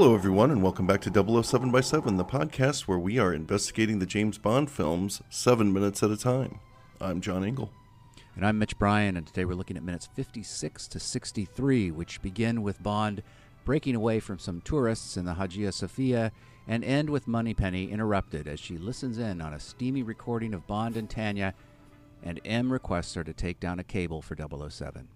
[0.00, 3.98] Hello, everyone, and welcome back to 007 by 7, the podcast where we are investigating
[3.98, 6.58] the James Bond films seven minutes at a time.
[7.02, 7.70] I'm John Ingle.
[8.34, 12.62] And I'm Mitch Bryan, and today we're looking at minutes 56 to 63, which begin
[12.62, 13.22] with Bond
[13.66, 16.32] breaking away from some tourists in the Hagia Sophia
[16.66, 20.96] and end with Moneypenny interrupted as she listens in on a steamy recording of Bond
[20.96, 21.52] and Tania,
[22.22, 25.08] and M requests her to take down a cable for 007.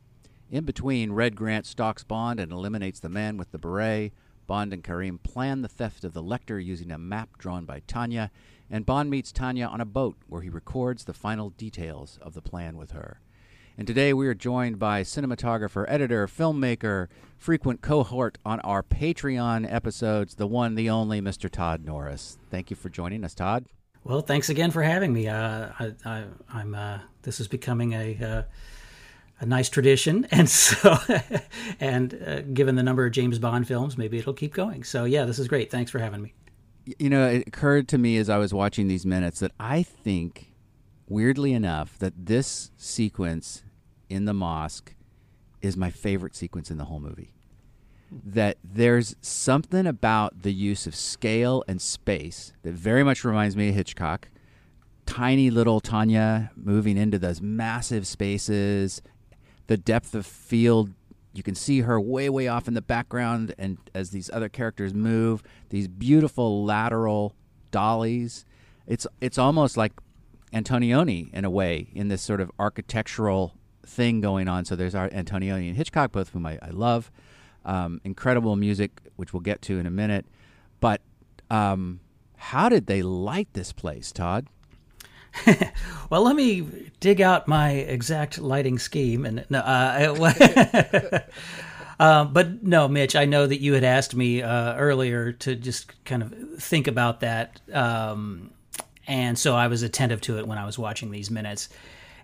[0.51, 4.13] In between, Red Grant stalks Bond and eliminates the man with the beret.
[4.47, 8.31] Bond and Kerim plan the theft of the Lektor using a map drawn by Tania,
[8.71, 12.43] and Bond meets Tania on a boat where he records the final details of the
[12.43, 13.21] plan with her.
[13.77, 20.37] And today we are joined by cinematographer, editor, filmmaker, frequent cohort on our Patreon episodes,
[20.37, 21.51] the one, the only, Mr.
[21.51, 22.39] Todd Norris.
[22.51, 23.67] Thank you for joining us, Todd.
[24.05, 25.29] Well, thanks again for having me.
[25.29, 25.71] Uh,
[26.05, 28.43] I, am uh, this is becoming a uh,
[29.45, 30.97] a nice tradition, and so
[31.79, 34.83] and uh, given the number of James Bond films, maybe it'll keep going.
[34.83, 35.71] So yeah, this is great.
[35.71, 36.35] Thanks for having me.
[36.99, 40.53] You know, it occurred to me as I was watching these minutes that I think,
[41.09, 43.63] weirdly enough, that this sequence
[44.11, 44.95] in the mosque
[45.63, 47.33] is my favorite sequence in the whole movie.
[48.11, 53.71] That there's something about the use of scale and space that very much reminds me
[53.71, 54.29] of Hitchcock.
[55.07, 59.03] Tiny little Tania moving into those massive spaces,
[59.67, 60.91] the depth of field.
[61.33, 64.95] You can see her way way off in the background and as these other characters
[64.95, 67.35] move these beautiful lateral
[67.71, 68.45] dollies.
[68.87, 69.93] It's it's almost like
[70.53, 73.55] antonioni in a way in this sort of architectural
[73.85, 74.65] thing going on.
[74.65, 77.11] So there's our antonioni and hitchcock both whom i, I love.
[77.65, 80.27] Um, incredible music which we'll get to in a minute.
[80.81, 81.01] But
[81.51, 82.01] um,
[82.37, 84.47] how did they light this place todd
[86.11, 89.25] well, let me dig out my exact lighting scheme.
[89.25, 91.21] And no, uh,
[92.01, 95.93] uh, but no, Mitch, I know that you had asked me uh, earlier to just
[96.05, 98.51] kind of think about that, um,
[99.07, 101.69] and so I was attentive to it when I was watching these minutes.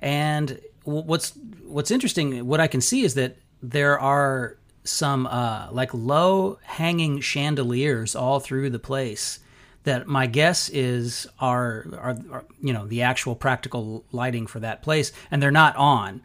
[0.01, 1.35] And what's
[1.65, 7.21] what's interesting, what I can see is that there are some uh, like low hanging
[7.21, 9.41] chandeliers all through the place
[9.85, 14.83] that my guess is are, are, are you know the actual practical lighting for that
[14.83, 16.23] place, and they're not on.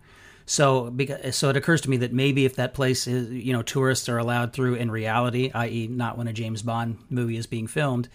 [0.48, 3.64] So, because, so it occurs to me that maybe if that place is, you know,
[3.64, 7.66] tourists are allowed through in reality, i.e., not when a James Bond movie is being
[7.66, 8.08] filmed,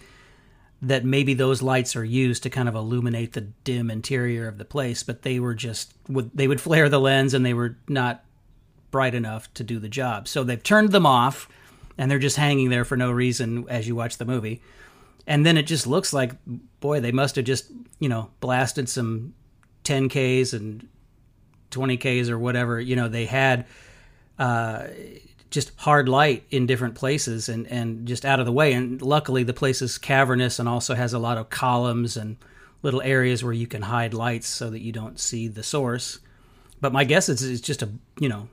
[0.81, 4.65] that maybe those lights are used to kind of illuminate the dim interior of the
[4.65, 8.23] place, but they were just would they would flare the lens and they were not
[8.91, 10.27] bright enough to do the job.
[10.27, 11.49] So they've turned them off,
[11.97, 14.61] and they're just hanging there for no reason as you watch the movie
[15.27, 16.31] and then it just looks like
[16.79, 19.33] boy they must have just you know blasted some
[19.83, 20.87] 10ks and
[21.71, 22.79] 20ks or whatever.
[22.79, 23.65] You know they had
[24.37, 24.87] uh,
[25.49, 28.73] just hard light in different places and and just out of the way.
[28.73, 32.37] And luckily the place is cavernous and also has a lot of columns and
[32.83, 36.19] little areas where you can hide lights so that you don't see the source.
[36.79, 37.89] But my guess is it's just a
[38.19, 38.49] you know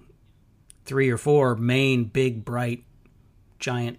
[0.84, 2.84] three or four main big bright
[3.58, 3.98] giant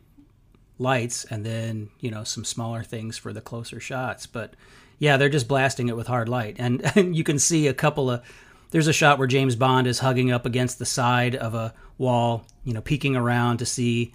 [0.79, 4.25] lights and then you know some smaller things for the closer shots.
[4.25, 4.56] But
[4.97, 6.56] yeah they're just blasting it with hard light.
[6.59, 8.23] And, and you can see a couple of
[8.72, 12.45] there's a shot where james bond is hugging up against the side of a wall
[12.63, 14.13] you know peeking around to see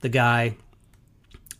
[0.00, 0.56] the guy.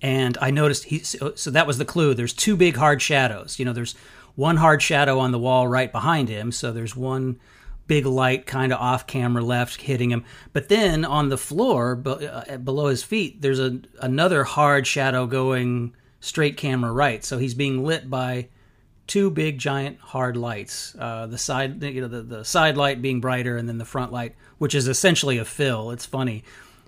[0.03, 2.15] And i noticed he so, so that was the clue.
[2.15, 3.59] There's two big hard shadows.
[3.59, 3.95] You know there's
[4.35, 6.53] one hard shadow on the wall right behind him.
[6.53, 7.41] So there's one
[7.87, 10.25] big light kind of off camera left hitting him.
[10.53, 15.95] But then on the floor uh, below his feet, there's a another hard shadow going
[16.21, 17.25] straight camera right.
[17.25, 18.49] So he's being lit by
[19.07, 20.97] two big giant hard lights.
[20.99, 24.13] Uh, the side, you know, the, the side light being brighter, and then the front
[24.13, 25.91] light, which is essentially a fill.
[25.91, 26.45] It's funny,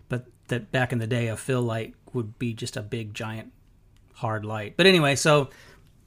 [0.09, 3.53] but that back in the day, a fill light would be just a big giant
[4.15, 4.75] hard light.
[4.77, 5.51] But anyway, so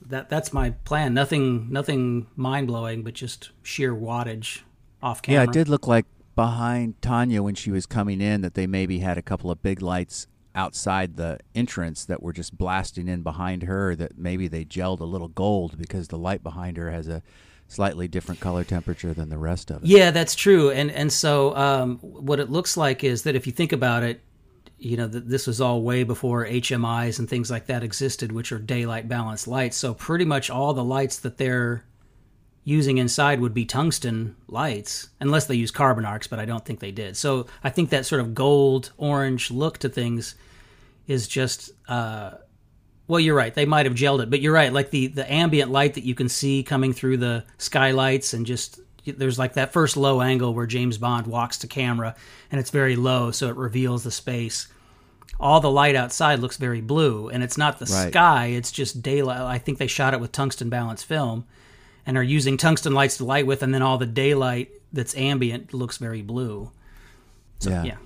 [0.08, 1.14] that that's my plan.
[1.14, 4.62] Nothing nothing mind blowing, but just sheer wattage
[5.02, 5.44] off camera.
[5.44, 6.06] Yeah, it did look like
[6.36, 9.82] behind Tania when she was coming in that they maybe had a couple of big
[9.82, 15.00] lights outside the entrance that were just blasting in behind her that maybe they gelled
[15.00, 17.22] a little gold because the light behind her has a
[17.68, 19.88] slightly different color temperature than the rest of it.
[19.88, 20.72] Yeah, that's true.
[20.72, 24.22] And and so um, what it looks like is that if you think about it,
[24.78, 28.52] you know, th- this was all way before HMIs and things like that existed, which
[28.52, 29.78] are daylight balanced lights.
[29.78, 31.86] So pretty much all the lights that they're
[32.64, 36.80] using inside would be tungsten lights, unless they use carbon arcs, but I don't think
[36.80, 37.18] they did.
[37.18, 40.36] So I think that sort of gold orange look to things
[41.08, 41.72] is just.
[41.88, 42.32] Uh,
[43.08, 43.54] well, you're right.
[43.54, 44.72] They might have gelled it, but you're right.
[44.72, 48.80] Like the the ambient light that you can see coming through the skylights, and just
[49.06, 52.16] there's like that first low angle where James Bond walks to camera,
[52.52, 54.68] and it's very low, so it reveals the space.
[55.40, 58.12] All the light outside looks very blue, and it's not the Right.
[58.14, 59.42] sky; it's just daylight.
[59.42, 61.46] I think they shot it with tungsten balanced film,
[62.06, 65.74] and are using tungsten lights to light with, and then all the daylight that's ambient
[65.74, 66.72] looks very blue.
[67.62, 67.84] yeah.
[67.84, 67.98] Yeah.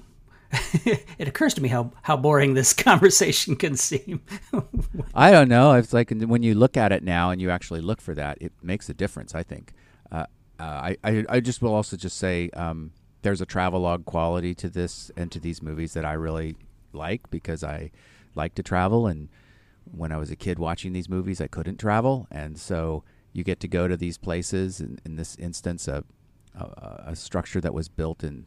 [1.18, 4.22] it occurs to me how, how boring this conversation can seem.
[5.14, 5.74] I don't know.
[5.74, 8.54] It's like when you look at it now and you actually look for that, it
[8.62, 9.36] makes a difference.
[9.36, 9.74] I think.
[10.12, 10.26] Uh,
[10.60, 12.92] uh, I, I I just will also just say um,
[13.22, 16.56] there's a travelogue quality to this and to these movies that I really
[16.94, 17.92] like because I
[18.36, 19.30] like to travel and
[19.92, 23.04] when I was a kid watching these movies I couldn't travel and so
[23.36, 26.04] you get to go to these places in, in this instance a,
[26.56, 28.46] a a structure that was built in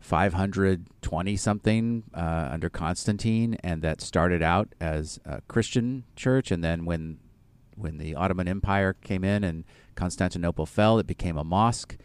[0.00, 6.86] 520 something uh, under Constantine, and that started out as a Christian church, and then
[6.86, 7.18] when
[7.76, 9.64] when the Ottoman Empire came in and
[9.94, 11.96] Constantinople fell, it became a mosque,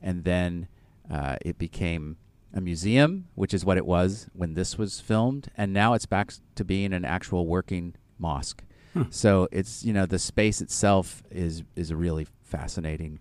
[0.00, 0.68] and then
[1.10, 2.16] uh, it became
[2.54, 6.32] a museum, which is what it was when this was filmed, and now it's back
[6.54, 8.62] to being an actual working mosque.
[8.92, 9.02] Hmm.
[9.10, 13.20] So it's you know the space itself is is a really fascinating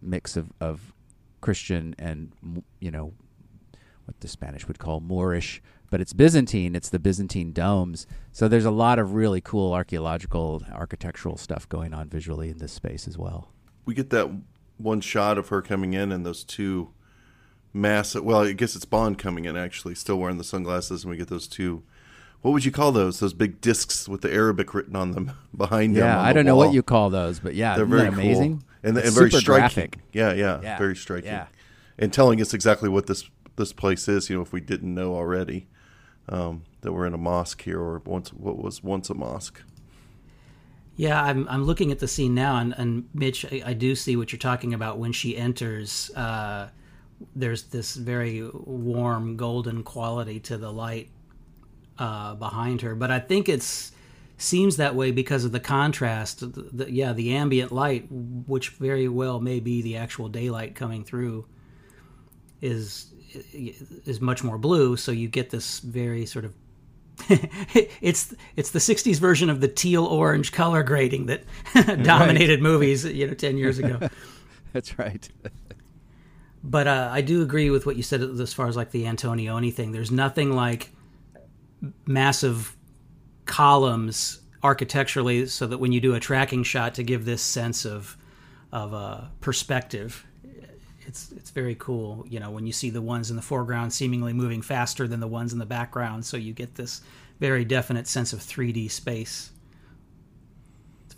[0.00, 0.92] mix of, of
[1.40, 2.32] Christian and
[2.78, 3.12] you know
[4.04, 6.74] what the Spanish would call Moorish, but it's Byzantine.
[6.74, 8.06] It's the Byzantine domes.
[8.32, 12.72] So there's a lot of really cool archaeological, architectural stuff going on visually in this
[12.72, 13.52] space as well.
[13.84, 14.30] we get that
[14.78, 16.90] one shot of her coming in and those two
[17.72, 21.16] massive well i guess it's bond coming in actually still wearing the sunglasses and we
[21.16, 21.82] get those two
[22.42, 25.94] what would you call those those big discs with the arabic written on them behind
[25.96, 26.66] them Yeah, I don't know wall.
[26.66, 29.16] what you call those, but yeah, they're isn't very that amazing cool and, It's and
[29.16, 29.60] very striking
[29.90, 29.98] graphic.
[30.12, 31.46] yeah, yeah Yeah, very striking yeah.
[31.98, 35.14] and telling us exactly what this this place is you know if we didn't know
[35.14, 35.66] already
[36.28, 39.62] um, that we're in a mosque here or once what was once a mosque
[40.96, 44.16] yeah, I'm, I'm looking at the scene now, and, and Mitch, I, I do see
[44.16, 46.10] what you're talking about when she enters.
[46.14, 46.68] Uh,
[47.34, 51.08] there's this very warm golden quality to the light
[52.00, 53.92] uh, behind her, but I think it's
[54.38, 56.40] seems that way because of the contrast.
[56.40, 61.04] The, the, yeah, the ambient light, which very well may be the actual daylight coming
[61.04, 61.46] through,
[62.62, 63.12] is
[63.54, 64.96] is much more blue.
[64.96, 66.54] So you get this very sort of
[68.00, 71.44] it's it's the 60s version of the teal orange color grading that
[72.02, 74.08] dominated movies you know 10 years ago
[74.72, 75.28] That's right.
[76.64, 79.70] but uh, i do agree with what you said as far as like the antonioni
[79.70, 80.92] thing there's nothing like
[82.06, 82.76] massive
[83.46, 88.16] columns architecturally so that when you do a tracking shot to give this sense of
[88.72, 90.24] of uh, perspective
[91.06, 94.32] it's it's very cool you know when you see the ones in the foreground seemingly
[94.32, 96.24] moving faster than the ones in the background.
[96.24, 97.02] So you get this
[97.40, 99.50] very definite sense of 3d space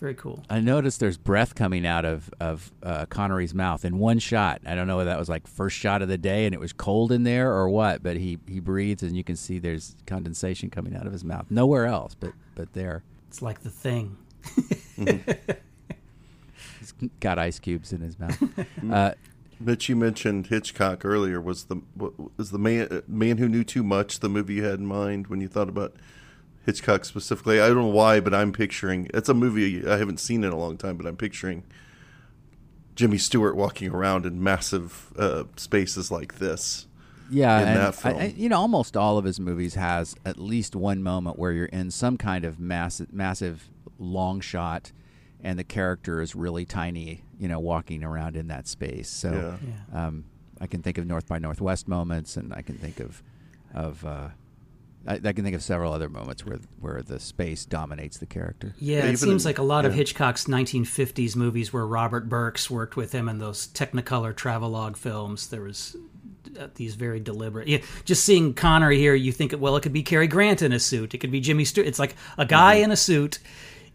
[0.02, 4.18] very cool I noticed there's breath coming out of of uh, Connery's mouth in one
[4.18, 4.60] shot.
[4.66, 6.72] I don't know whether that was like first shot of the day and it was
[6.72, 10.70] cold in there or what, but he he breathes and you can see there's condensation
[10.70, 11.46] coming out of his mouth.
[11.50, 13.04] Nowhere else, but but there.
[13.28, 14.16] it's like the thing
[14.96, 18.42] He's got ice cubes in his mouth.
[18.90, 19.12] uh,
[19.60, 21.40] Mitch, you mentioned Hitchcock earlier.
[21.40, 21.80] Was the
[22.36, 25.40] was the man man who knew too much the movie you had in mind when
[25.40, 25.94] you thought about
[26.64, 27.60] Hitchcock specifically?
[27.60, 30.56] I don't know why, but I'm picturing it's a movie I haven't seen in a
[30.56, 31.64] long time, but I'm picturing
[32.94, 36.86] Jimmy Stewart walking around in massive uh, spaces like this.
[37.30, 38.16] yeah, in and that film.
[38.18, 41.66] I- you know, almost all of his movies has at least one moment where you're
[41.66, 44.92] in some kind of massive, massive long shot,
[45.42, 47.22] and the character is really tiny.
[47.38, 49.08] You know, walking around in that space.
[49.08, 49.58] So.
[49.62, 49.68] Yeah.
[49.92, 50.24] yeah Um,
[50.60, 53.20] I can think of North by Northwest moments, and I can think of
[53.74, 54.28] of uh,
[55.06, 58.74] I, I can think of several other moments where where the space dominates the character.
[58.78, 59.94] Yeah, Yeah, it seems in- like a lot of.
[59.94, 65.48] Hitchcock's 1950s movies where Robert Burks worked with him in those Technicolor travelogue films.
[65.48, 65.96] There was
[66.58, 67.66] uh, these very deliberate.
[67.68, 70.78] Yeah, just seeing Connery here, you think, well, it could be Cary Grant in a
[70.78, 71.14] suit.
[71.14, 71.86] It could be Jimmy Stewart.
[71.86, 73.38] It's like a guy in a suit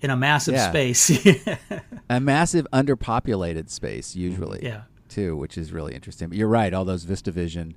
[0.02, 0.70] in a massive Yeah.
[0.70, 1.28] space.
[2.10, 4.84] A massive underpopulated space usually, Yeah.
[5.10, 6.30] too, which is really interesting.
[6.30, 7.74] But you're right, all those VistaVision,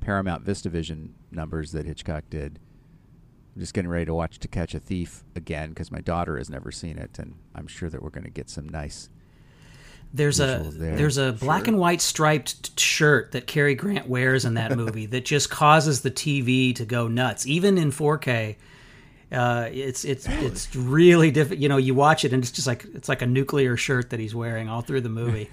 [0.00, 2.58] Paramount VistaVision numbers that Hitchcock did
[3.54, 6.48] I'm just getting ready to watch To Catch a Thief again because my daughter has
[6.48, 9.10] never seen it, and I'm sure that we're going to get some nice.
[10.14, 10.96] There's a there.
[10.96, 15.06] there's a black and white striped t- shirt that Cary Grant wears in that movie
[15.06, 18.56] that just causes the TV to go nuts, even in 4K.
[19.30, 21.60] Uh, it's it's it's really difficult.
[21.60, 24.20] You know, you watch it and it's just like it's like a nuclear shirt that
[24.20, 25.48] he's wearing all through the movie.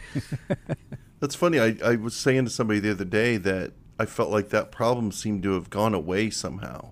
[1.21, 1.59] That's funny.
[1.59, 5.11] I, I was saying to somebody the other day that I felt like that problem
[5.11, 6.91] seemed to have gone away somehow.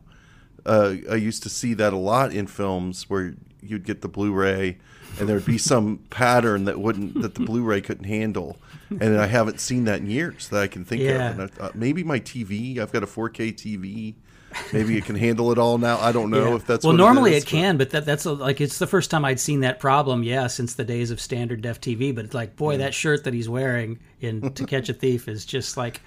[0.67, 4.77] Uh, I used to see that a lot in films where you'd get the Blu-ray
[5.19, 8.57] and there'd be some pattern that wouldn't that the Blu-ray couldn't handle,
[8.89, 11.29] and I haven't seen that in years that I can think Yeah.
[11.31, 11.39] of.
[11.39, 12.77] And I thought maybe my TV.
[12.79, 14.15] I've got a 4K TV.
[14.71, 15.99] Maybe it can handle it all now.
[15.99, 16.55] I don't know Yeah.
[16.55, 16.93] if that's well.
[16.93, 19.11] what normally it, it, is, but- can, but that, that's a, like it's the first
[19.11, 20.23] time I'd seen that problem.
[20.23, 22.13] Yeah, since the days of standard def TV.
[22.15, 25.45] But it's like, boy, that shirt that he's wearing in To Catch a Thief is
[25.45, 26.01] just like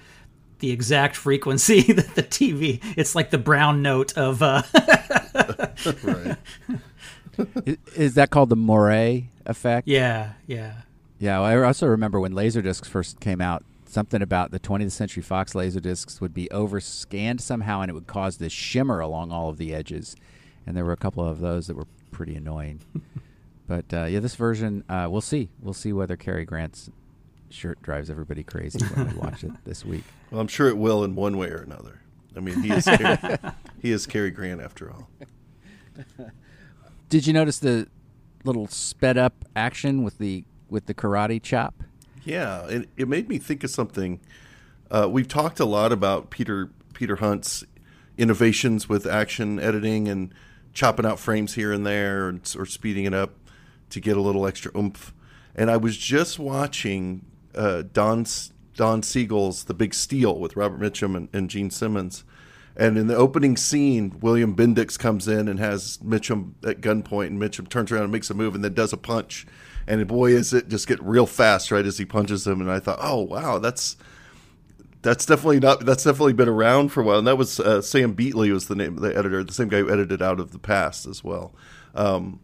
[0.61, 2.81] the exact frequency that the TV.
[2.95, 4.41] It's like the brown note of.
[4.41, 4.63] Uh,
[6.03, 6.37] right.
[7.65, 9.87] Is, is that called the moiré effect?
[9.87, 10.73] yeah, yeah.
[11.19, 15.21] Yeah, well, I also remember when Laserdiscs first came out, something about the 20th Century
[15.21, 19.57] Fox Laserdiscs would be overscanned somehow and it would cause this shimmer along all of
[19.57, 20.15] the edges.
[20.65, 22.81] And there were a couple of those that were pretty annoying.
[23.67, 25.49] but uh, yeah, this version, uh, we'll see.
[25.61, 26.89] We'll see whether Cary Grant's
[27.53, 30.03] shirt drives everybody crazy when we watch it this week.
[30.29, 32.01] Well, I'm sure it will in one way or another.
[32.35, 33.37] I mean, he is Cary,
[33.81, 35.09] he is Cary Grant after all.
[37.09, 37.87] Did you notice the
[38.43, 41.83] little sped up action with the with the karate chop?
[42.23, 44.19] Yeah, it, it made me think of something.
[44.89, 47.63] Uh, we've talked a lot about Peter Peter Hunt's
[48.17, 50.33] innovations with action editing and
[50.73, 53.33] chopping out frames here and there, or, or speeding it up
[53.89, 55.13] to get a little extra oomph.
[55.55, 58.25] And I was just watching uh, Don
[58.75, 62.23] Don Siegel's The Big Steal with Robert Mitchum and, and Jean Simmons.
[62.75, 67.41] And in the opening scene, William Bendix comes in and has Mitchum at gunpoint, and
[67.41, 69.45] Mitchum turns around and makes a move, and then does a punch.
[69.87, 72.61] And boy, is it just get real fast right as he punches him.
[72.61, 73.97] And I thought, oh wow, that's
[75.01, 77.17] that's definitely not that's definitely been around for a while.
[77.17, 79.79] And that was uh, Sam Beetley was the name of the editor, the same guy
[79.79, 81.53] who edited Out of the Past as well.
[81.93, 82.39] Um,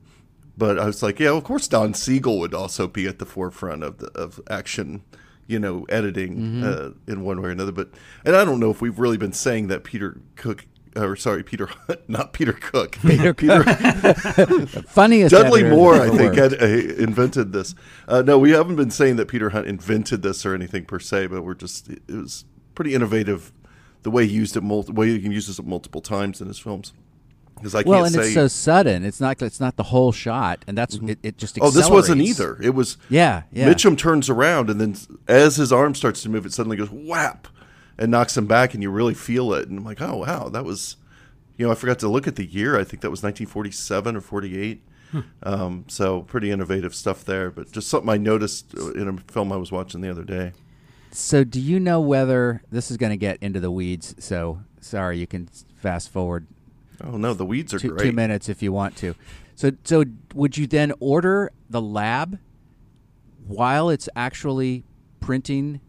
[0.57, 3.83] but I was like, yeah, of course Don Siegel would also be at the forefront
[3.83, 5.03] of the of action,
[5.45, 7.71] you know, editing uh, in one way or another.
[7.71, 7.89] But
[8.25, 10.65] and I don't know if we've really been saying that Peter Cook.
[10.95, 12.93] Or sorry, Peter, Hunt, not Peter Cook.
[13.01, 13.61] Peter Peter
[14.87, 17.75] Funniest Dudley Moore, I think, had, uh, invented this.
[18.07, 21.27] Uh, no, we haven't been saying that Peter Hunt invented this or anything per se,
[21.27, 23.53] but we're just it was pretty innovative
[24.01, 26.57] the way he used it, mul- way he can use this multiple times in his
[26.57, 26.93] films.
[27.57, 28.27] Because I well, can't and say.
[28.27, 29.03] it's so sudden.
[29.03, 29.41] It's not.
[29.41, 31.09] It's not the whole shot, and that's mm-hmm.
[31.09, 31.19] it.
[31.23, 32.61] It just oh, this wasn't either.
[32.61, 32.97] It was.
[33.09, 33.67] Yeah, yeah.
[33.67, 34.95] Mitchum turns around, and then
[35.27, 37.47] as his arm starts to move, it suddenly goes whap
[37.97, 39.67] and knocks him back, and you really feel it.
[39.67, 40.97] And I'm like, oh wow, that was.
[41.57, 42.79] You know, I forgot to look at the year.
[42.79, 44.83] I think that was 1947 or 48.
[45.11, 45.19] Hmm.
[45.41, 47.49] Um, so pretty innovative stuff there.
[47.49, 50.51] But just something I noticed uh, in a film I was watching the other day.
[51.09, 54.13] So, do you know whether this is going to get into the weeds?
[54.19, 56.45] So, sorry, you can fast forward
[57.03, 58.01] Oh no, the weeds are two, great.
[58.01, 59.15] two minutes if you want to.
[59.55, 62.39] So, so would you then order the lab
[63.45, 64.83] while it's actually
[65.19, 65.81] printing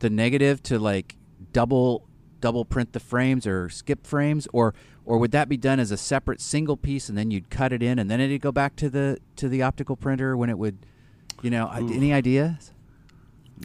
[0.00, 1.16] the negative to like
[1.52, 2.06] double
[2.40, 5.96] double print the frames or skip frames, or or would that be done as a
[5.96, 8.90] separate single piece and then you'd cut it in and then it'd go back to
[8.90, 10.78] the to the optical printer when it would,
[11.40, 12.72] you know, any ideas?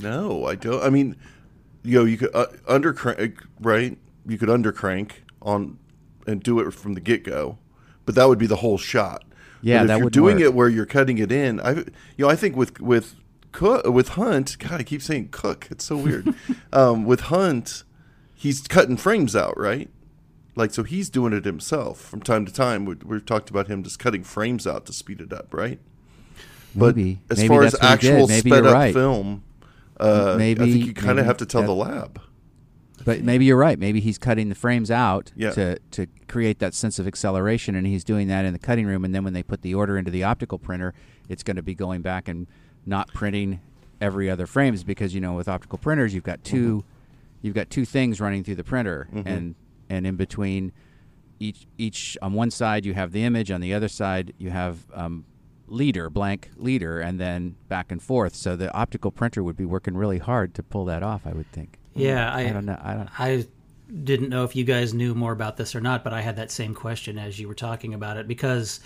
[0.01, 0.83] No, I don't.
[0.83, 1.15] I mean,
[1.83, 3.97] you know, you could uh, under crank, right?
[4.25, 5.79] You could under crank on
[6.27, 7.57] and do it from the get go,
[8.05, 9.23] but that would be the whole shot.
[9.61, 10.43] Yeah, but if you're doing work.
[10.43, 11.59] it where you're cutting it in.
[11.61, 11.85] I, you
[12.19, 13.15] know, I think with with
[13.51, 15.67] Cook, with Hunt, God, I keep saying Cook.
[15.71, 16.35] It's so weird.
[16.73, 17.83] um, with Hunt,
[18.35, 19.89] he's cutting frames out, right?
[20.55, 22.85] Like, so he's doing it himself from time to time.
[22.85, 25.79] We, we've talked about him just cutting frames out to speed it up, right?
[26.75, 27.19] But Maybe.
[27.29, 28.93] as Maybe far as that's what he actual Maybe sped up right.
[28.93, 29.43] film,
[29.99, 32.21] uh, Maybe- I think you kind of have to tell that- the lab.
[33.07, 33.79] But maybe you're right.
[33.79, 35.51] Maybe he's cutting the frames out Yeah.
[35.51, 39.03] to, to create that sense of acceleration, and he's doing that in the cutting room.
[39.05, 40.93] And then when they put the order into the optical printer,
[41.29, 42.47] it's going to be going back and
[42.85, 43.59] not printing
[43.99, 46.83] every other frames because you know with optical printers you've got 2
[47.41, 49.55] you've got two things running through the printer, and
[49.89, 50.71] and in between
[51.39, 54.85] each each on one side you have the image, on the other side you have
[54.93, 55.23] um,
[55.67, 58.35] leader blank leader, and then back and forth.
[58.35, 61.21] So the optical printer would be working really hard to pull that off.
[61.25, 61.77] I would think.
[61.97, 62.79] Yeah, I, I don't know.
[62.81, 63.19] I don't.
[63.19, 63.45] I
[64.03, 66.51] didn't know if you guys knew more about this or not, but I had that
[66.51, 68.79] same question as you were talking about it because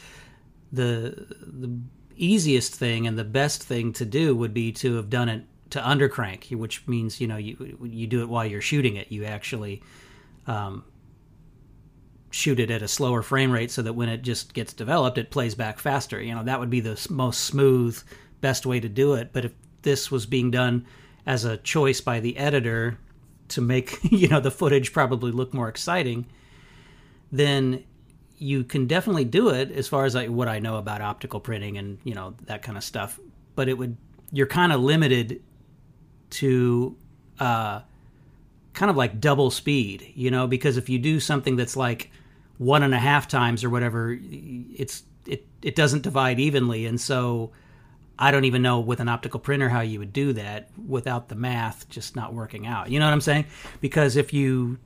[0.72, 1.80] the the
[2.16, 5.80] easiest thing and the best thing to do would be to have done it to
[5.80, 9.12] undercrank, which means you know you you do it while you're shooting it.
[9.12, 9.82] You actually
[10.48, 10.84] um,
[12.30, 15.32] shoot it at a slower frame rate so that when it just gets developed, it
[15.32, 16.22] plays back faster.
[16.22, 18.02] You know, that would be the most smooth,
[18.40, 19.34] best way to do it.
[19.34, 20.86] But if this was being done
[21.26, 22.98] as a choice by the editor
[23.50, 26.26] to make, you know, the footage probably look more exciting,
[27.32, 27.84] then
[28.38, 31.78] you can definitely do it as far as I, what I know about optical printing
[31.78, 33.20] and, you know, that kind of stuff.
[33.56, 33.98] But it would,
[34.32, 35.42] you're kind of limited
[36.32, 36.98] to,
[37.40, 37.82] uh,
[38.74, 42.12] kind of like double speed, you know, because if you do something that's like
[42.58, 47.52] one and a half times or whatever, it's it it doesn't divide evenly, and so
[48.18, 51.36] I don't even know with an optical printer how you would do that without the
[51.36, 52.90] math just not working out.
[52.90, 53.46] You know what I'm saying?
[53.80, 54.78] Because if you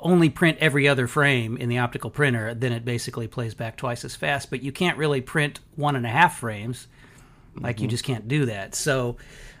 [0.00, 4.04] only print every other frame in the optical printer, then it basically plays back twice
[4.04, 4.50] as fast.
[4.50, 6.88] But you can't really print one and a half frames,
[7.56, 7.84] like mm-hmm.
[7.84, 8.74] you just can't do that.
[8.74, 9.16] So.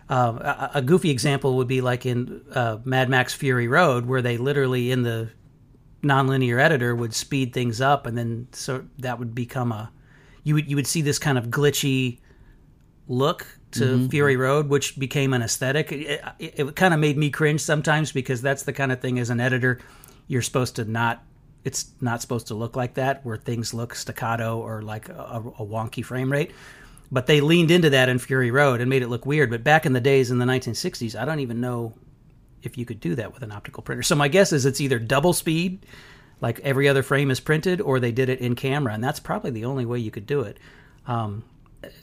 [0.08, 4.20] Um, a, a, goofy example would be like in uh, Mad Max Fury Road, where
[4.20, 5.30] they literally in the
[6.02, 9.92] nonlinear editor would speed things up, and then so that would become a
[10.42, 12.18] you would you would see this kind of glitchy
[13.10, 14.06] look to mm-hmm.
[14.06, 15.92] Fury Road, which became an aesthetic.
[15.92, 19.18] It, it, it kind of made me cringe sometimes because that's the kind of thing
[19.18, 19.80] as an editor
[20.28, 21.22] you're supposed to not.
[21.62, 25.66] It's not supposed to look like that, where things look staccato or like a, a
[25.66, 26.52] wonky frame rate.
[27.12, 29.50] But they leaned into that in Fury Road and made it look weird.
[29.50, 31.92] But back in the days in the 1960s, I don't even know
[32.62, 34.02] if you could do that with an optical printer.
[34.02, 35.84] So my guess is it's either double speed,
[36.40, 39.50] like every other frame is printed, or they did it in camera, and that's probably
[39.50, 40.58] the only way you could do it.
[41.06, 41.42] Um,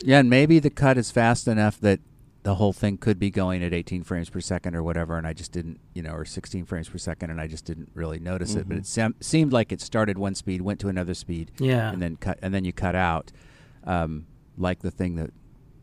[0.03, 2.00] yeah, and maybe the cut is fast enough that
[2.43, 5.34] the whole thing could be going at 18 frames per second or whatever, and I
[5.34, 8.51] just didn't, you know, or 16 frames per second, and I just didn't really notice
[8.51, 8.60] mm-hmm.
[8.60, 8.69] it.
[8.69, 12.01] But it sem- seemed like it started one speed, went to another speed, yeah, and
[12.01, 13.31] then cut, and then you cut out.
[13.84, 15.31] Um, like the thing that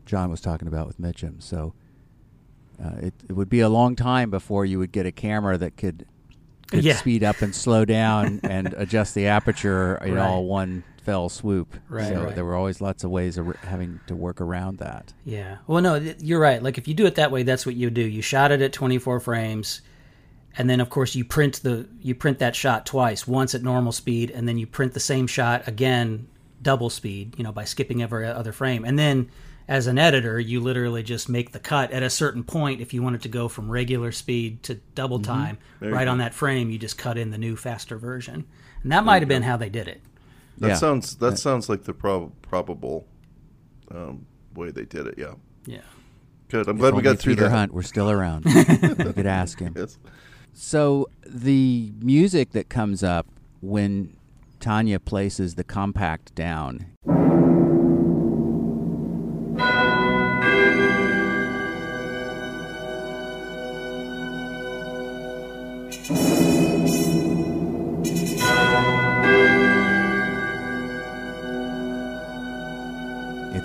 [0.05, 1.41] John was talking about with Mitchum.
[1.41, 1.73] So
[2.83, 5.77] uh, it, it would be a long time before you would get a camera that
[5.77, 6.05] could,
[6.67, 6.95] could yeah.
[6.95, 10.25] speed up and slow down and adjust the aperture in right.
[10.25, 11.75] all one fell swoop.
[11.87, 12.35] Right, so right.
[12.35, 15.13] there were always lots of ways of re- having to work around that.
[15.23, 15.57] Yeah.
[15.67, 16.61] Well, no, you're right.
[16.61, 18.01] Like if you do it that way, that's what you do.
[18.01, 19.81] You shot it at 24 frames,
[20.57, 23.27] and then of course you print the you print that shot twice.
[23.27, 26.27] Once at normal speed, and then you print the same shot again
[26.61, 28.83] double speed, you know, by skipping every other frame.
[28.83, 29.29] And then
[29.67, 32.81] as an editor, you literally just make the cut at a certain point.
[32.81, 35.31] If you want it to go from regular speed to double mm-hmm.
[35.31, 38.45] time, right on that frame, you just cut in the new faster version.
[38.83, 40.01] And that might have been how they did it.
[40.57, 40.73] That yeah.
[40.75, 43.07] sounds that sounds like the prob- probable
[43.91, 45.15] um, way they did it.
[45.17, 45.33] Yeah.
[45.65, 45.79] Yeah.
[46.49, 46.67] Good.
[46.67, 47.55] I'm if glad we got through Peter that.
[47.55, 48.45] Hunt, we're still around.
[48.45, 49.73] we could ask him.
[49.75, 49.97] Yes.
[50.53, 53.27] So the music that comes up
[53.61, 54.15] when
[54.59, 56.85] Tania places the compact down.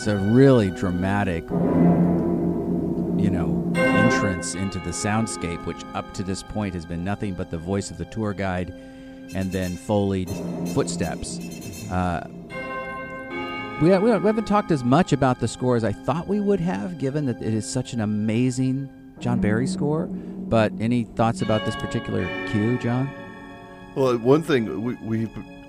[0.01, 6.73] It's a really dramatic, you know, entrance into the soundscape, which up to this point
[6.73, 8.71] has been nothing but the voice of the tour guide
[9.35, 10.31] and then Foleyed
[10.73, 11.39] footsteps.
[11.91, 12.27] Uh,
[13.83, 16.97] we, we haven't talked as much about the score as I thought we would have,
[16.97, 20.07] given that it is such an amazing John Barry score.
[20.07, 23.11] But any thoughts about this particular cue, John?
[23.95, 25.25] Well, one thing we, we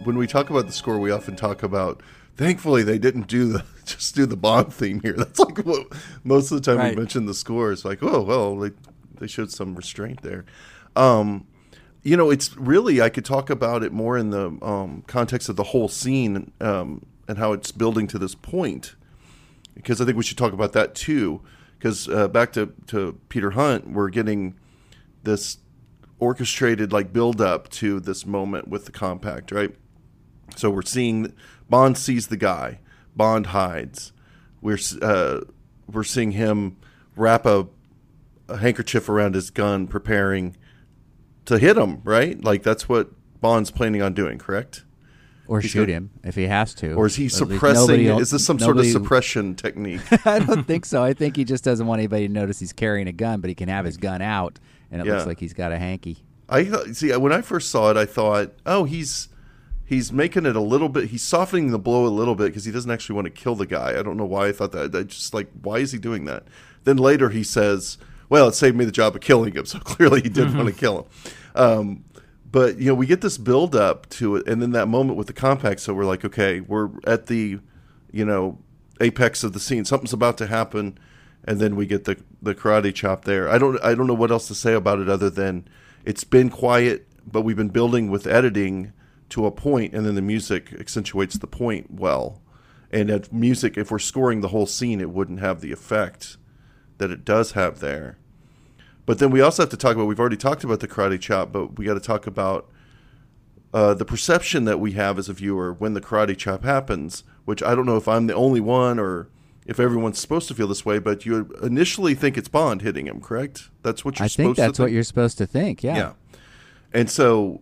[0.05, 2.01] when we talk about the score, we often talk about.
[2.37, 5.13] Thankfully, they didn't do the just do the Bond theme here.
[5.17, 5.87] That's like what
[6.23, 6.95] most of the time right.
[6.95, 7.71] we mention the score.
[7.71, 8.71] It's like, oh well, they
[9.19, 10.45] they showed some restraint there.
[10.95, 11.47] Um,
[12.03, 15.55] you know, it's really I could talk about it more in the um, context of
[15.55, 18.95] the whole scene um, and how it's building to this point,
[19.75, 21.41] because I think we should talk about that too.
[21.77, 24.55] Because uh, back to to Peter Hunt, we're getting
[25.23, 25.57] this
[26.19, 29.75] orchestrated like build up to this moment with the compact, right?
[30.55, 31.33] So we're seeing
[31.69, 32.79] Bond sees the guy,
[33.15, 34.11] Bond hides.
[34.61, 35.41] We're uh,
[35.91, 36.77] we're seeing him
[37.15, 37.67] wrap a,
[38.47, 40.55] a handkerchief around his gun, preparing
[41.45, 42.41] to hit him, right?
[42.43, 44.85] Like that's what Bond's planning on doing, correct?
[45.47, 46.93] Or He's shoot him if he has to.
[46.93, 48.05] Or is he suppressing?
[48.05, 50.01] Is this some nobody, sort of suppression technique?
[50.25, 51.03] I don't think so.
[51.03, 53.55] I think he just doesn't want anybody to notice he's carrying a gun, but he
[53.55, 54.59] can have his gun out,
[54.91, 55.15] and it yeah.
[55.15, 56.23] looks like he's got a hanky.
[56.47, 57.15] I see.
[57.15, 59.27] When I first saw it, I thought, oh, he's
[59.91, 61.09] he's making it a little bit.
[61.09, 63.65] He's softening the blow a little bit because he doesn't actually want to kill the
[63.65, 63.99] guy.
[63.99, 64.95] I don't know why I thought that.
[64.95, 66.45] I just like, why is he doing that?
[66.85, 67.97] Then later he says,
[68.29, 69.65] well, it saved me the job of killing him.
[69.71, 70.57] So clearly he did mm-hmm.
[70.59, 71.05] want to kill him.
[71.55, 72.05] Um,
[72.49, 75.27] but you know, we get this build up to it, and then that moment with
[75.27, 75.81] the compact.
[75.81, 77.59] So we're like, okay, we're at the,
[78.13, 78.59] you know,
[79.01, 79.83] apex of the scene.
[79.83, 80.97] Something's about to happen,
[81.43, 83.49] and then we get the the karate chop there.
[83.49, 85.67] I don't I don't know what else to say about it other than
[86.05, 88.93] it's been quiet, but we've been building with editing
[89.31, 92.41] to a point, and then the music accentuates the point well.
[92.91, 96.37] And at music, if we're scoring the whole scene, it wouldn't have the effect
[96.97, 98.17] that it does have there.
[99.05, 100.05] But then we also have to talk about.
[100.05, 102.69] We've already talked about the karate chop, but we got to talk about
[103.73, 107.23] uh, the perception that we have as a viewer when the karate chop happens.
[107.45, 109.29] Which I don't know if I'm the only one or
[109.65, 113.21] if everyone's supposed to feel this way, but you initially think it's Bond hitting him,
[113.21, 113.69] correct?
[113.83, 115.83] That's what you're I think that's what you're supposed to think.
[115.83, 115.95] Yeah.
[115.95, 116.13] Yeah.
[116.93, 117.61] And so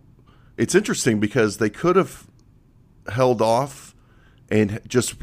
[0.60, 2.26] it's interesting because they could have
[3.10, 3.94] held off
[4.50, 5.14] and just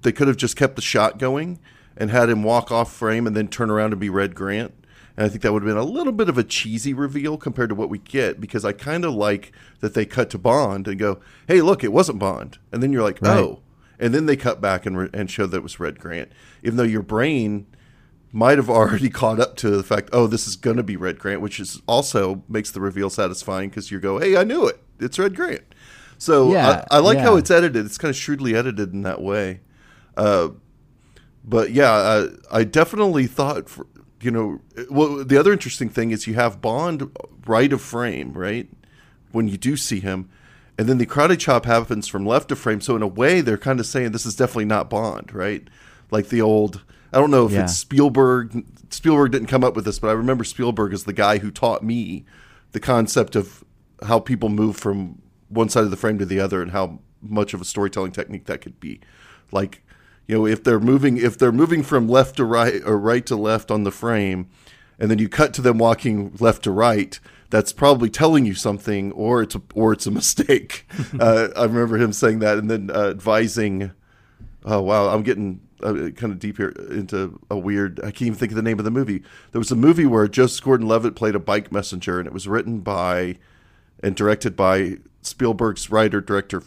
[0.00, 1.58] they could have just kept the shot going
[1.98, 4.72] and had him walk off frame and then turn around and be Red Grant.
[5.18, 7.68] And I think that would have been a little bit of a cheesy reveal compared
[7.68, 10.98] to what we get because I kind of like that they cut to Bond and
[10.98, 13.36] go, "Hey, look, it wasn't Bond," and then you're like, Right.
[13.38, 13.60] "Oh,"
[13.98, 16.78] and then they cut back and re- and show that it was Red Grant, even
[16.78, 17.66] though your brain
[18.32, 21.18] might have already caught up to the fact, oh, this is going to be Red
[21.18, 24.80] Grant, which is also makes the reveal satisfying because you go, hey, I knew it,
[24.98, 25.62] it's Red Grant.
[26.18, 27.86] So Yeah, I, I like how it's edited.
[27.86, 29.60] It's kind of shrewdly edited in that way.
[30.16, 30.50] Uh,
[31.44, 33.86] but yeah, uh, I definitely thought, for,
[34.20, 37.10] you know, well, the other interesting thing is you have Bond
[37.46, 38.68] right of frame, right?
[39.32, 40.28] When you do see him.
[40.76, 42.80] And then the karate chop happens from left of frame.
[42.80, 45.66] So in a way, they're kind of saying this is definitely not Bond, right?
[46.10, 47.64] Like the old, I don't know if Yeah.
[47.64, 48.64] it's Spielberg.
[48.90, 51.82] Spielberg didn't come up with this, but I remember Spielberg as the guy who taught
[51.82, 52.24] me
[52.72, 53.64] the concept of
[54.06, 57.52] how people move from one side of the frame to the other and how much
[57.54, 59.00] of a storytelling technique that could be.
[59.52, 59.82] Like,
[60.26, 63.36] you know, if they're moving if they're moving from left to right or right to
[63.36, 64.48] left on the frame,
[64.98, 67.18] and then you cut to them walking left to right,
[67.50, 70.86] that's probably telling you something, or it's a, or it's a mistake.
[71.18, 73.90] uh, I remember him saying that, and then uh, advising.
[74.64, 78.00] Oh wow, I'm getting uh, kind of deep here into a weird.
[78.00, 79.22] I can't even think of the name of the movie.
[79.52, 82.80] There was a movie where Joseph Gordon-Levitt played a bike messenger, and it was written
[82.80, 83.36] by
[84.02, 86.62] and directed by Spielberg's writer director.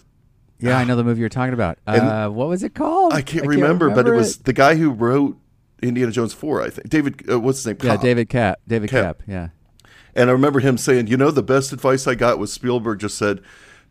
[0.60, 1.78] Yeah, I know the movie you're talking about.
[1.88, 3.13] Uh, what was it called?
[3.13, 5.38] I can't, remember, but it was the guy who wrote
[5.82, 6.62] Indiana Jones Four.
[6.62, 7.30] I think David.
[7.30, 7.78] Uh, what's his name?
[7.84, 7.97] Yeah.
[7.97, 8.56] David Koepp.
[8.67, 9.04] David Koepp.
[9.04, 9.15] Koepp.
[9.28, 9.49] Yeah.
[10.15, 13.17] And I remember him saying, you know, the best advice I got was Spielberg just
[13.17, 13.41] said,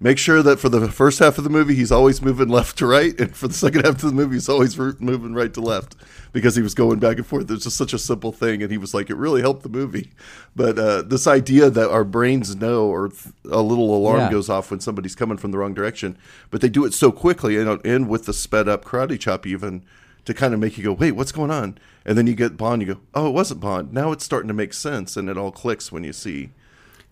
[0.03, 2.87] make sure that for the first half of the movie, he's always moving left to
[2.87, 3.19] right.
[3.21, 5.95] And for the second half of the movie, he's always moving right to left
[6.33, 7.51] because he was going back and forth.
[7.51, 8.63] It's just such a simple thing.
[8.63, 10.11] And he was like, it really helped the movie.
[10.57, 14.31] But uh, this idea that our brains know or th- a little alarm Yeah.
[14.31, 16.19] goes off when somebody's coming from the wrong direction,
[16.51, 19.85] but they do it so quickly and, and with the sped up karate chop, even
[20.25, 21.77] to kind of make you go, wait, what's going on?
[22.05, 23.93] And then you get Bond, you go, oh, it wasn't Bond.
[23.93, 26.51] Now it's starting to make sense, and it all clicks when you see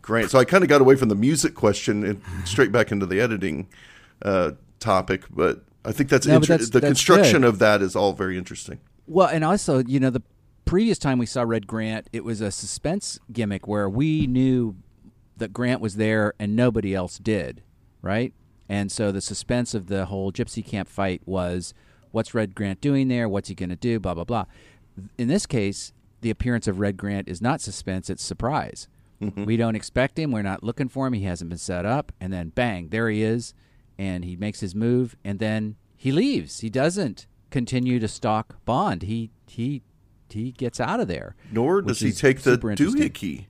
[0.02, 0.30] Grant.
[0.30, 3.20] So I kind of got away from the music question and straight back into the
[3.20, 3.68] editing
[4.22, 7.48] uh, topic, but I think that's, No, inter- that's- the that's construction good.
[7.48, 8.80] of that is all very interesting.
[9.06, 10.22] Well, and also, you know, the
[10.64, 14.76] previous time we saw Red Grant, it was a suspense gimmick where we knew
[15.36, 17.62] that Grant was there and nobody else did,
[18.02, 18.32] right?
[18.68, 21.74] And so the suspense of the whole Gypsy Camp fight was
[22.12, 23.28] what's Red Grant doing there?
[23.28, 23.98] What's he going to do?
[23.98, 24.44] Blah, blah, blah.
[25.18, 28.86] In this case, the appearance of Red Grant is not suspense, it's surprise.
[29.20, 29.44] Mm-hmm.
[29.44, 30.32] We don't expect him.
[30.32, 31.12] We're not looking for him.
[31.12, 32.12] He hasn't been set up.
[32.20, 33.54] And then, bang, there he is.
[33.98, 35.14] And he makes his move.
[35.24, 36.60] And then he leaves.
[36.60, 39.02] He doesn't continue to stalk Bond.
[39.02, 39.82] He he
[40.30, 41.34] he gets out of there.
[41.52, 43.46] Nor does he take the doohickey.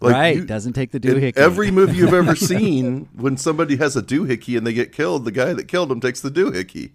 [0.00, 1.36] right, doesn't take the doohickey.
[1.38, 5.32] Every movie you've ever seen, when somebody has a doohickey and they get killed, the
[5.32, 6.92] guy that killed him takes the doohickey.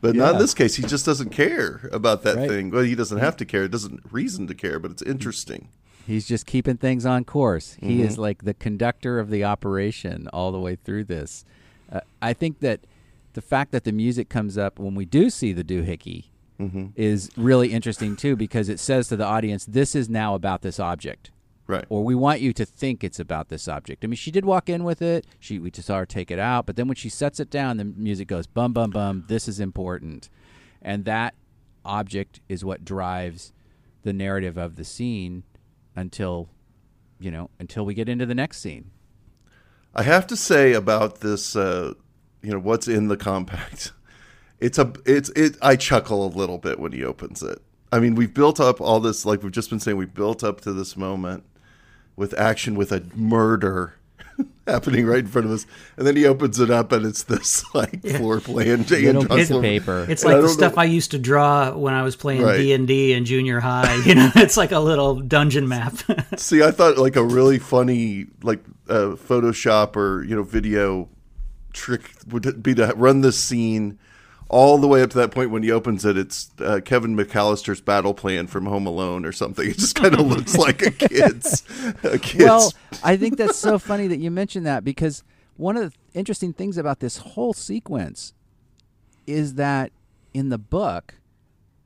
[0.00, 0.76] But not in this case.
[0.76, 2.48] He just doesn't care about that Right.
[2.48, 2.70] thing.
[2.70, 3.64] Well, he doesn't have to care.
[3.64, 5.68] It doesn't reason to care, but it's interesting.
[6.08, 7.76] He's just keeping things on course.
[7.80, 8.04] He Mm-hmm.
[8.06, 11.44] is like the conductor of the operation all the way through this.
[11.92, 12.80] Uh, I think that
[13.34, 16.24] the fact that the music comes up when we do see the doohickey
[16.60, 16.86] Mm-hmm.
[16.96, 20.80] is really interesting too because it says to the audience, "This is now about this
[20.80, 21.30] object."
[21.68, 21.84] Right.
[21.90, 24.02] or we want you to think it's about this object.
[24.02, 25.26] I mean, she did walk in with it.
[25.38, 27.76] She we just saw her take it out, but then when she sets it down,
[27.76, 29.24] the music goes bum bum bum.
[29.28, 30.30] This is important,
[30.82, 31.34] and that
[31.84, 33.52] object is what drives
[34.02, 35.42] the narrative of the scene
[35.98, 36.48] until
[37.18, 38.90] you know until we get into the next scene.
[39.94, 41.94] I have to say about this, uh,
[42.42, 43.92] you know, what's in the compact.
[44.60, 45.56] It's a, it's it.
[45.62, 47.62] I chuckle a little bit when he opens it.
[47.92, 50.60] I mean, we've built up all this, like we've just been saying, we built up
[50.62, 51.44] to this moment
[52.16, 53.94] with action, with a murder
[54.66, 57.64] happening right in front of us, and then he opens it up, and it's this
[57.74, 58.84] like floor plan.
[58.84, 60.06] Little John piece of floor- paper.
[60.08, 62.86] It's like the stuff know- I used to draw when I was playing D and
[62.86, 64.02] D in junior high.
[64.08, 65.94] You know, it's like a little dungeon map.
[66.36, 71.08] See, I thought like a really funny like uh, Photoshop or you know video
[71.72, 73.98] trick would be to run this scene
[74.48, 76.16] all the way up to that point when he opens it.
[76.16, 79.68] It's uh, Kevin McCallister's battle plan from Home Alone or something.
[79.68, 81.62] It just kind of looks like a kid's
[82.02, 82.44] a kid's.
[82.44, 85.22] well, I think that's so funny that you mentioned that because
[85.56, 88.32] one of the interesting things about this whole sequence
[89.26, 89.92] is that
[90.32, 91.14] in the book,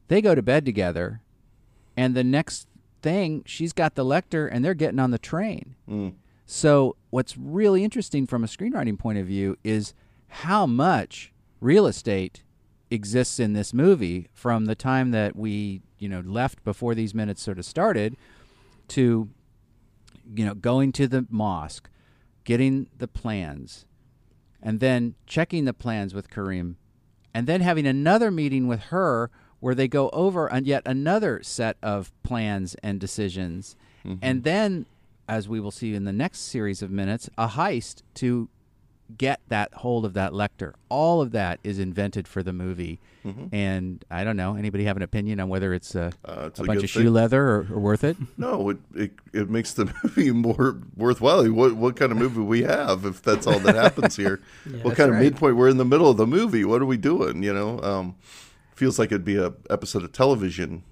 [0.09, 1.23] they go to bed together,
[1.97, 2.69] and the next
[3.01, 5.75] thing, she's got the Lektor, and they're getting on the train.
[6.47, 9.95] So, what's really interesting from a screenwriting point of view is
[10.29, 12.43] how much real estate
[12.93, 17.43] exists in this movie from the time that we, you know, left before these minutes
[17.43, 18.17] sort of started
[18.89, 19.29] to,
[20.35, 21.89] you know, going to the mosque,
[22.45, 23.87] getting the plans,
[24.63, 26.77] and then checking the plans with Kerim,
[27.33, 31.77] and then having another meeting with her where they go over and yet another set
[31.83, 34.19] of plans and decisions, mm-hmm.
[34.21, 34.87] and then,
[35.29, 38.49] as we will see in the next series of minutes, a heist to
[39.19, 40.75] get that hold of that lektor.
[40.89, 42.99] All of that is invented for the movie,
[43.53, 44.57] and I don't know.
[44.57, 46.91] Anybody have an opinion on whether it's a, Uh, it's a a bunch good of
[46.91, 48.17] shoe leather or, or worth it?
[48.37, 51.45] No, it, it it makes the movie more worthwhile.
[51.53, 54.41] What what kind of movie we have if that's all that happens here?
[54.83, 55.57] what kind of midpoint?
[55.57, 56.65] We're in the middle of the movie.
[56.65, 57.43] What are we doing?
[57.43, 58.17] You know, um,
[58.75, 60.83] feels like it'd be a episode of television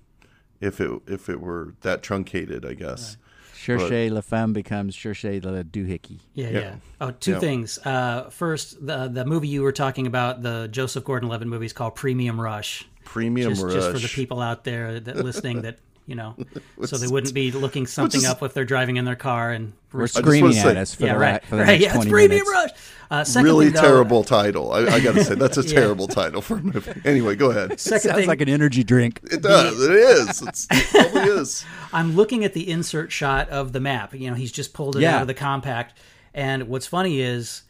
[0.60, 2.64] if it if it were that truncated.
[2.64, 3.16] I guess.
[3.60, 6.20] Cherchez la femme becomes cherchez la doohickey.
[6.34, 6.58] Yeah, Yeah.
[6.60, 6.74] yeah.
[7.00, 7.38] Oh, two Yeah.
[7.40, 7.78] things.
[7.84, 11.94] Uh, first, the the movie you were talking about, the Joseph Gordon-Levitt movie, is called
[11.94, 12.86] Premium Rush.
[13.04, 13.74] Premium just, rush.
[13.74, 15.78] just for the people out there that listening that
[16.10, 16.36] you know,
[16.84, 19.72] so they wouldn't be looking something is- up if they're driving in their car and
[19.92, 21.66] We're screaming at say- us for yeah, the, right, for the right.
[21.68, 22.50] next Yeah, it's 20 Premium minutes.
[22.50, 22.70] Rush.
[23.12, 24.72] Uh, second really thing, though, terrible title.
[24.72, 25.74] I, I got to say that's a Yeah.
[25.80, 27.00] terrible title for a movie.
[27.04, 27.80] Anyway, go ahead.
[27.80, 29.20] Second Sounds thing, like an energy drink.
[29.30, 29.80] It does.
[29.82, 30.42] It is.
[30.42, 31.64] It's, it probably is.
[31.92, 34.14] I'm looking at the insert shot of the map.
[34.14, 35.16] You know, he's just pulled it Yeah.
[35.16, 35.96] out of the compact.
[36.34, 37.62] And what's funny is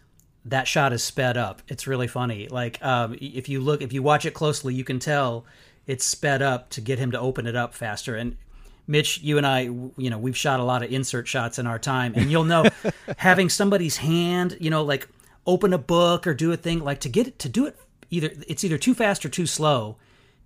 [0.47, 1.63] that shot is sped up.
[1.69, 2.49] It's really funny.
[2.49, 5.45] Like um, if you look, if you watch it closely, you can tell
[5.87, 8.17] it's sped up to get him to open it up faster.
[8.17, 8.37] And
[8.87, 11.79] Mitch, you and I, you know, we've shot a lot of insert shots in our
[11.79, 12.65] time, and you'll know
[13.17, 15.09] having somebody's hand, you know, like
[15.47, 17.77] open a book or do a thing, like to get it to do it
[18.11, 19.97] either it's either too fast or too slow.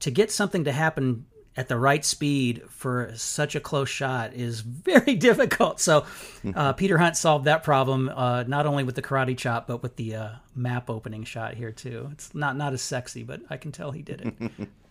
[0.00, 4.60] To get something to happen at the right speed for such a close shot is
[4.60, 5.80] very difficult.
[5.80, 6.04] So
[6.54, 9.96] uh, Peter Hunt solved that problem uh, not only with the karate chop, but with
[9.96, 12.08] the uh, map opening shot here too.
[12.12, 14.68] It's not not as sexy, but I can tell he did it.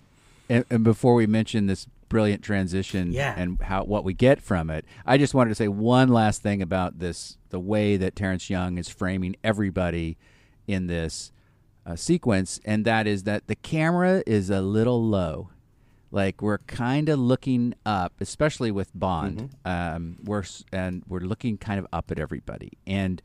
[0.49, 3.33] And, and before we mention this brilliant transition Yeah.
[3.37, 6.61] and how what we get from it, I just wanted to say one last thing
[6.61, 10.17] about this: the way that Terrence Young is framing everybody
[10.67, 11.31] in this
[11.85, 15.49] uh, sequence, and that is that the camera is a little low.
[16.11, 19.49] Like we're kind of looking up, especially with Bond.
[19.65, 23.19] Um, we're and we're looking kind of up at everybody, and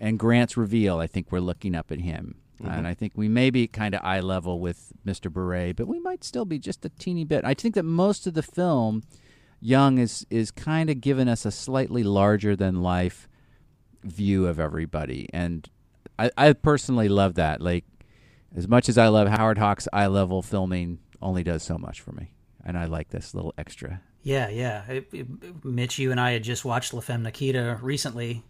[0.00, 0.98] and Grant's reveal.
[0.98, 2.78] I think we're looking up at him, Mm-hmm.
[2.78, 5.32] and I think we may be kind of eye level with Mr.
[5.32, 7.44] Beret, but we might still be just a teeny bit.
[7.44, 9.02] I think that most of the film,
[9.60, 13.28] Young is is kind of giving us a slightly larger than life
[14.02, 15.68] view of everybody, and
[16.18, 17.60] I, I personally love that.
[17.60, 17.84] Like
[18.54, 22.12] as much as I love Howard Hawks' eye level filming, only does so much for
[22.12, 24.02] me, and I like this little extra.
[24.22, 24.84] Yeah, yeah.
[24.86, 28.42] It, it- Mitch, you and I had just watched La Femme Nikita recently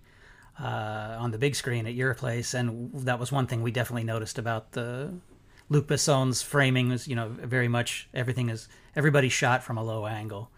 [0.60, 4.04] uh, on the big screen at your place, and that was one thing we definitely
[4.04, 5.14] noticed about the
[5.68, 6.88] Luc Besson's framing.
[6.88, 10.50] Was you know very much everything is everybody shot from a low angle.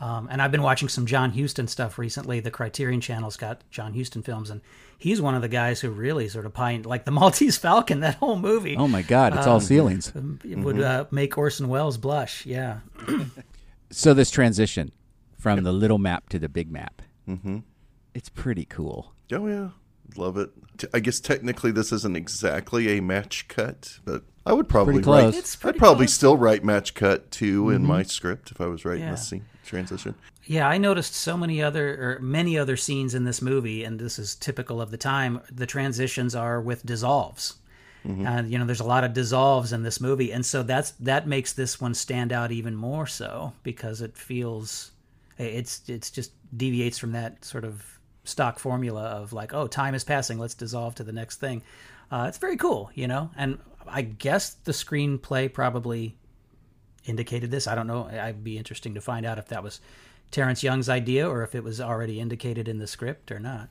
[0.00, 2.40] Um, and I've been watching some John Huston stuff recently.
[2.40, 4.60] The Criterion Channel's got John Huston films, and
[4.98, 8.00] he's one of the guys who really sort of pioneered, like the Maltese Falcon.
[8.00, 10.12] That whole movie Oh my God, it's all ceilings.
[10.44, 12.44] It would uh, make Orson Welles blush.
[12.46, 12.80] Yeah,
[13.92, 14.90] So this transition
[15.38, 17.58] from the little map to the big map, mm-hmm.
[18.14, 19.12] It's pretty cool.
[19.32, 19.70] Oh yeah,
[20.16, 20.50] love it.
[20.92, 25.34] I guess technically this isn't exactly a match cut, but I would probably Pretty close.
[25.34, 25.38] write.
[25.38, 26.14] It's I'd probably close.
[26.14, 27.86] still write match cut 2 in mm-hmm.
[27.86, 29.12] my script if I was writing Yeah.
[29.12, 30.14] this scene transition.
[30.44, 34.18] Yeah, I noticed so many other or many other scenes in this movie, and this
[34.18, 35.40] is typical of the time.
[35.52, 37.54] The transitions are with dissolves,
[38.04, 38.26] mm-hmm.
[38.26, 41.28] and you know, there's a lot of dissolves in this movie, and so that's that
[41.28, 44.90] makes this one stand out even more so because it feels
[45.38, 47.91] it's it's just deviates from that sort of
[48.24, 51.62] stock formula of like, oh, time is passing, let's dissolve to the next thing.
[52.10, 56.16] Uh, it's very cool, you know, and I guess the screenplay probably
[57.04, 57.66] indicated this.
[57.66, 58.04] I don't know.
[58.04, 59.80] I'd be interesting to find out if that was
[60.30, 63.70] Terrence Young's idea or if it was already indicated in the script or not.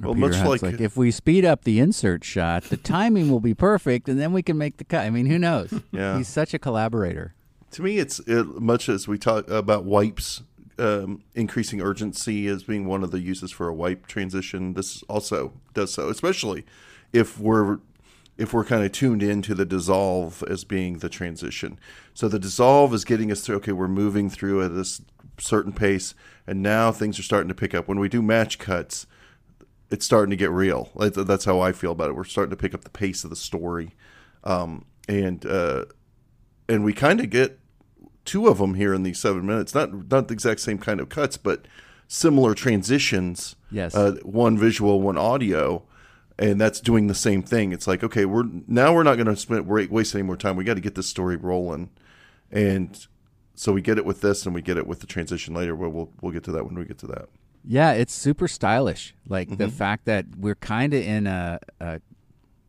[0.00, 3.40] Well, Peter much Hunt's like, if we speed up the insert shot, the timing will
[3.40, 5.04] be perfect, and then we can make the cut.
[5.04, 5.72] I mean, who knows?
[5.92, 6.16] Yeah.
[6.16, 7.34] he's such a collaborator.
[7.72, 10.42] to me, it's it, much as we talk about wipes
[10.80, 14.74] um, increasing urgency as being one of the uses for a wipe transition.
[14.74, 16.64] This also does so, especially
[17.12, 17.78] if we're
[18.38, 21.78] if we're kind of tuned into the dissolve as being the transition.
[22.14, 23.56] So the dissolve is getting us through.
[23.56, 25.02] Okay, we're moving through at this
[25.38, 26.14] certain pace,
[26.46, 27.86] and now things are starting to pick up.
[27.86, 29.06] When we do match cuts,
[29.90, 30.90] it's starting to get real.
[30.96, 32.16] That's how I feel about it.
[32.16, 33.94] We're starting to pick up the pace of the story,
[34.42, 35.84] um, and uh,
[36.66, 37.59] and we kind of get
[38.30, 39.74] two of them here in these seven minutes.
[39.74, 41.66] Not not the exact same kind of cuts, but
[42.06, 43.56] similar transitions.
[43.72, 45.82] Yes, uh, one visual, one audio,
[46.38, 47.72] and that's doing the same thing.
[47.72, 50.54] It's like okay, we're now we're not going to spend waste any more time.
[50.54, 51.90] We got to get this story rolling,
[52.52, 53.04] and
[53.56, 55.74] so we get it with this, and we get it with the transition later.
[55.74, 57.28] Where we'll we'll get to that when we get to that.
[57.64, 59.12] Yeah, it's super stylish.
[59.26, 59.56] Like mm-hmm.
[59.56, 62.00] the fact that we're kind of in a, a,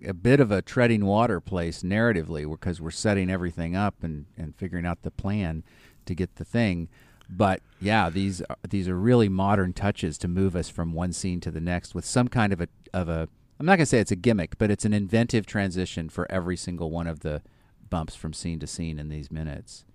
[0.05, 4.55] a bit of a treading water place narratively, because we're setting everything up and and
[4.55, 5.63] figuring out the plan
[6.05, 6.89] to get the thing.
[7.29, 11.39] But yeah, these are, these are really modern touches to move us from one scene
[11.41, 13.29] to the next with some kind of a of a.
[13.59, 16.91] I'm not gonna say it's a gimmick, but it's an inventive transition for every single
[16.91, 17.41] one of the
[17.89, 19.85] bumps from scene to scene in these minutes.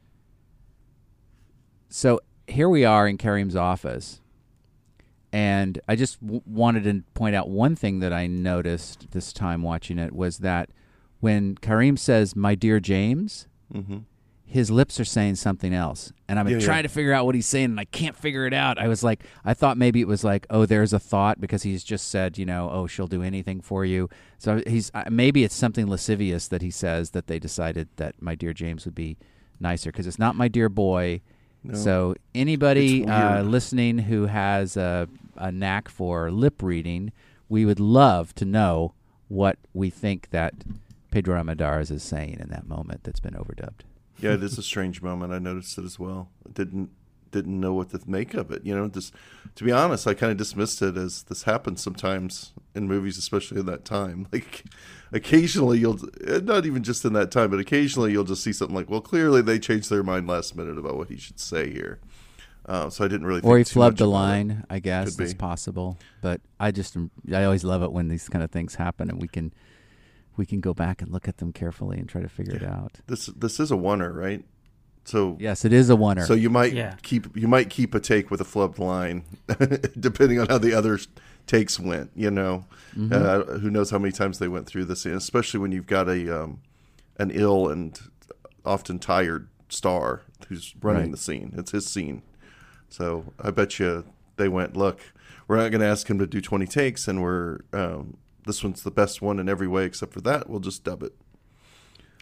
[1.89, 4.21] So here we are in Kerim's office
[5.33, 9.63] and I just w- wanted to point out one thing that I noticed this time
[9.63, 10.71] watching it was that
[11.21, 13.99] when Kerim says, "My dear James," mm-hmm.
[14.45, 16.83] his lips are saying something else, and I'm yeah, trying yeah.
[16.83, 18.79] to figure out what he's saying, and I can't figure it out.
[18.79, 21.85] I was like, I thought maybe it was like, "Oh, there's a thought," because he's
[21.85, 24.09] just said, you know, "Oh, she'll do anything for you."
[24.39, 28.35] So he's uh, maybe it's something lascivious that he says that they decided that "My
[28.35, 29.17] dear James" would be
[29.59, 31.23] nicer because it's not "My dear boy."
[31.69, 31.75] No.
[31.75, 37.13] So anybody uh, listening who has a a knack for lip reading,
[37.49, 38.95] we would love to know
[39.29, 40.55] what we think that
[41.11, 43.81] Pedro Armendáriz is saying in that moment that's been overdubbed.
[44.19, 45.33] Yeah, it is a strange moment.
[45.33, 46.31] I noticed it as well.
[46.47, 46.91] I didn't
[47.37, 48.65] didn't know what to make of it.
[48.65, 49.13] You know, just
[49.55, 53.61] to be honest, I kind of dismissed it as this happens sometimes in movies, especially
[53.61, 54.27] in that time.
[54.37, 54.65] Like
[55.13, 56.01] occasionally you'll
[56.43, 59.41] not even just in that time, but occasionally you'll just see something like, well, clearly
[59.41, 62.01] they changed their mind last minute about what he should say here.
[62.67, 63.41] Uh, so I didn't really.
[63.43, 64.51] or he flubbed the line.
[64.51, 64.59] It.
[64.69, 65.97] I guess that's possible.
[66.21, 66.97] But I just
[67.33, 69.55] I always love it when these kind of things happen and we can
[70.37, 72.67] we can go back and look at them carefully and try to figure yeah.
[72.67, 72.93] it out.
[73.07, 74.45] This this is a oneer, right?
[75.07, 76.27] So yes, it is a oneer.
[76.27, 76.97] So you might yeah.
[77.03, 79.25] keep you might keep a take with a flubbed line,
[80.01, 80.99] depending on how the other
[81.47, 82.11] takes went.
[82.17, 82.65] You know,
[82.97, 83.13] mm-hmm.
[83.13, 86.43] uh, who knows how many times they went through this, especially when you've got a
[86.43, 86.61] um,
[87.19, 87.99] an ill and
[88.65, 91.11] often tired star who's running right.
[91.13, 91.55] the scene.
[91.57, 92.23] It's his scene.
[92.89, 94.05] So I bet you
[94.37, 95.01] they went, look,
[95.47, 98.83] we're not going to ask him to do 20 takes, and we're um, this one's
[98.83, 100.49] the best one in every way except for that.
[100.49, 101.15] We'll just dub it.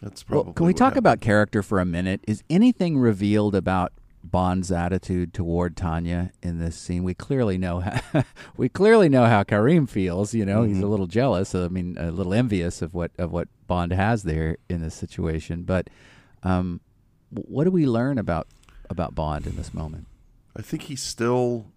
[0.01, 0.45] That's probably.
[0.45, 0.99] Well, can we talk happened.
[0.99, 2.21] about character for a minute?
[2.27, 7.03] Is anything revealed about Bond's attitude toward Tania in this scene?
[7.03, 8.23] We clearly know how,
[8.57, 10.33] we clearly know how Kerim feels.
[10.33, 10.73] You know, mm-hmm.
[10.73, 11.55] he's a little jealous.
[11.55, 15.63] I mean, a little envious of what of what Bond has there in this situation.
[15.63, 15.89] But
[16.43, 16.81] um,
[17.29, 18.47] what do we learn about
[18.89, 20.07] about Bond in this moment?
[20.55, 21.67] I think he's still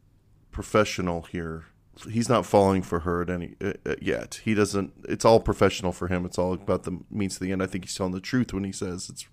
[0.51, 1.67] professional here.
[2.05, 4.41] He's not falling for her at any uh, uh, yet.
[4.45, 4.93] He doesn't.
[5.09, 6.25] It's all professional for him.
[6.25, 7.63] It's all about the means to the end.
[7.63, 9.27] I think he's telling the truth when he says it's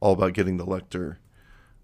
[0.00, 1.16] all about getting the Lektor.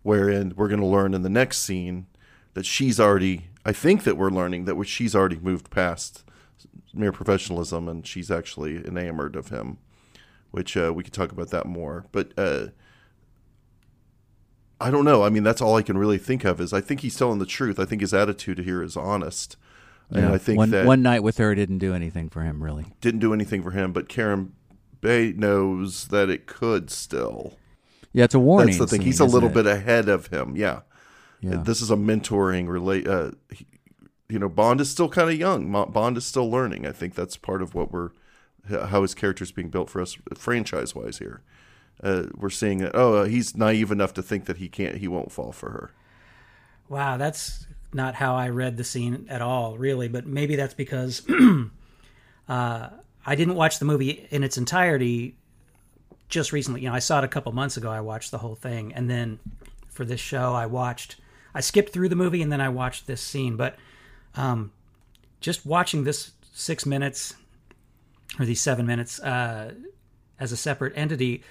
[0.03, 2.07] Wherein we're going to learn in the next scene
[2.55, 3.49] that she's already.
[3.65, 6.25] I think that we're learning that she's already moved past
[6.93, 9.79] mere professionalism and she's actually enamored of him,
[10.51, 12.07] which uh, we could talk about that more.
[12.13, 12.69] But uh,
[14.81, 15.23] I don't know.
[15.23, 17.47] I mean, that's all I can really think of is I think he's telling the
[17.47, 17.79] truth.
[17.79, 19.57] I think his attitude here is honest.
[20.11, 20.33] And yeah.
[20.33, 22.87] I think one, that one night with her didn't do anything for him, really.
[23.01, 24.55] Didn't do anything for him, but Kerim
[25.01, 27.55] Bey knows that it could still.
[28.13, 28.69] Yeah, it's a warning.
[28.69, 29.01] That's the thing.
[29.01, 29.55] Scene, he's a little it?
[29.55, 30.57] bit ahead of him.
[30.57, 30.81] Yeah.
[31.41, 31.63] yeah.
[31.65, 33.07] This is a mentoring relate.
[33.07, 33.33] Uh,
[34.29, 35.71] you know, Bond is still kind of young.
[35.71, 36.87] Bond is still learning.
[36.87, 38.11] I think that's part of what we're
[38.69, 41.43] how his character is being built for us franchise wise here
[42.03, 45.33] uh, we're seeing that oh he's naive enough to think that he can't he won't
[45.33, 45.91] fall for her.
[46.89, 50.09] Wow, that's not how I read the scene at all, really.
[50.09, 51.23] But maybe that's because
[52.49, 52.89] uh,
[53.27, 55.37] I didn't watch the movie in its entirety
[56.29, 56.83] just recently.
[56.83, 57.91] You know, I saw it a couple months ago.
[57.91, 59.39] I watched the whole thing, and then
[59.89, 61.17] for this show, I watched.
[61.55, 63.57] I skipped through the movie and then I watched this scene.
[63.57, 63.77] But
[64.37, 64.71] um,
[65.41, 67.35] just watching this six minutes
[68.39, 69.75] or these seven minutes uh,
[70.39, 71.43] as a separate entity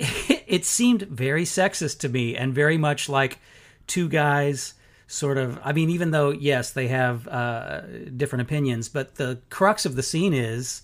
[0.00, 3.38] it seemed very sexist to me and very much like
[3.86, 4.74] two guys
[5.10, 7.80] sort of i mean even though yes they have uh,
[8.16, 10.82] different opinions but the crux of the scene is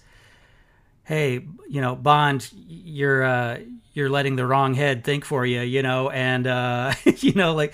[1.05, 3.59] hey you know bond you're uh,
[3.93, 7.73] you're letting the wrong head think for you you know and uh, you know like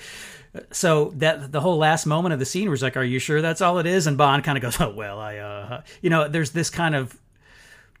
[0.71, 3.61] so that the whole last moment of the scene was like are you sure that's
[3.61, 6.51] all it is and bond kind of goes oh well i uh you know there's
[6.51, 7.17] this kind of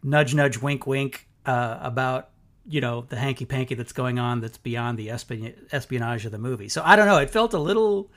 [0.03, 2.29] nudge nudge wink wink uh, about
[2.67, 6.69] you know the hanky panky that's going on that's beyond the espionage of the movie.
[6.69, 7.17] So I don't know.
[7.17, 8.09] It felt a little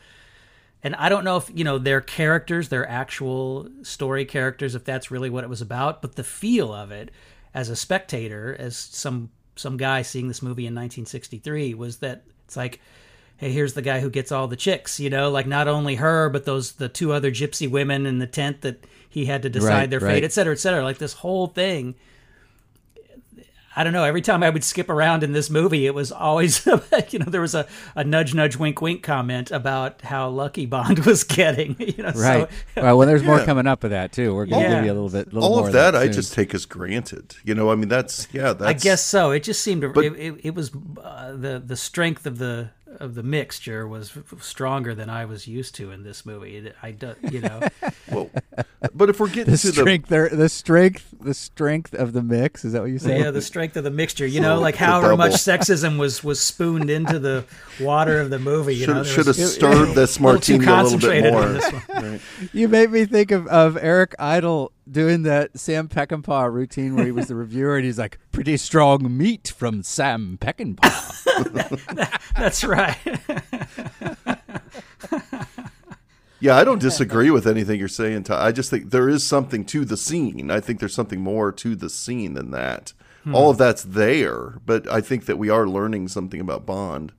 [0.87, 5.11] and I don't know if you know their characters, their actual story characters, if that's
[5.11, 7.11] really what it was about, but the feel of it
[7.53, 12.57] as a spectator, as some some guy seeing this movie in 1963, was that it's
[12.57, 12.81] like
[13.39, 16.31] hey, here's the guy who gets all the chicks, you know, like not only her,
[16.31, 19.69] but those the two other gypsy women in the tent that he had to decide
[19.69, 20.15] Right, their right.
[20.15, 20.83] fate, et cetera, et cetera.
[20.83, 21.97] Like this whole thing.
[23.79, 24.05] I don't know.
[24.05, 26.65] Every time I would skip around in this movie, it was always,
[27.11, 30.99] you know, there was a, a nudge, nudge, wink, wink comment about how lucky Bond
[31.07, 31.77] was getting.
[31.97, 32.49] You know, Right.
[32.75, 33.45] So, well, well, there's more Yeah.
[33.45, 34.35] coming up of that too.
[34.35, 34.75] We're going to Yeah.
[34.77, 35.33] give you a little bit.
[35.33, 37.37] Little All more of that, I just take as granted.
[37.45, 38.53] You know, I mean, that's yeah.
[38.55, 39.31] That's I guess so.
[39.31, 40.71] It just seemed to, But- it, it, it was
[41.03, 42.71] uh, the the strength of the
[43.01, 46.73] of the mixture was stronger than I was used to in this movie.
[46.83, 47.61] I do, you know.
[48.09, 48.31] Well,
[48.95, 52.65] but if we're getting the to strength, the, the strength, the strength of the mix.
[52.65, 53.19] Is that what you say?
[53.19, 54.25] yeah, the strength of the mixture.
[54.25, 57.45] You oh, know, like The however much sexism was was spooned into the
[57.81, 58.77] water of the movie.
[58.77, 61.33] You know, should there should have was- stirred this a little martini a little bit
[61.33, 61.43] more.
[61.43, 61.83] on this one.
[61.97, 62.21] Right.
[62.53, 67.13] You made me think of, of Eric Idle doing that Sam Peckinpah routine where he
[67.13, 72.19] was the reviewer and he's like, pretty strong meat from Sam Peckinpah.
[72.37, 72.97] That's right.
[76.39, 78.25] Yeah, I don't disagree with anything you're saying.
[78.25, 78.47] Ty.
[78.47, 80.51] I just think there is something to the scene.
[80.51, 82.93] I think there's something more to the scene than that.
[83.25, 83.35] Hmm.
[83.35, 87.13] All of that's there, but I think that we are learning something about Bond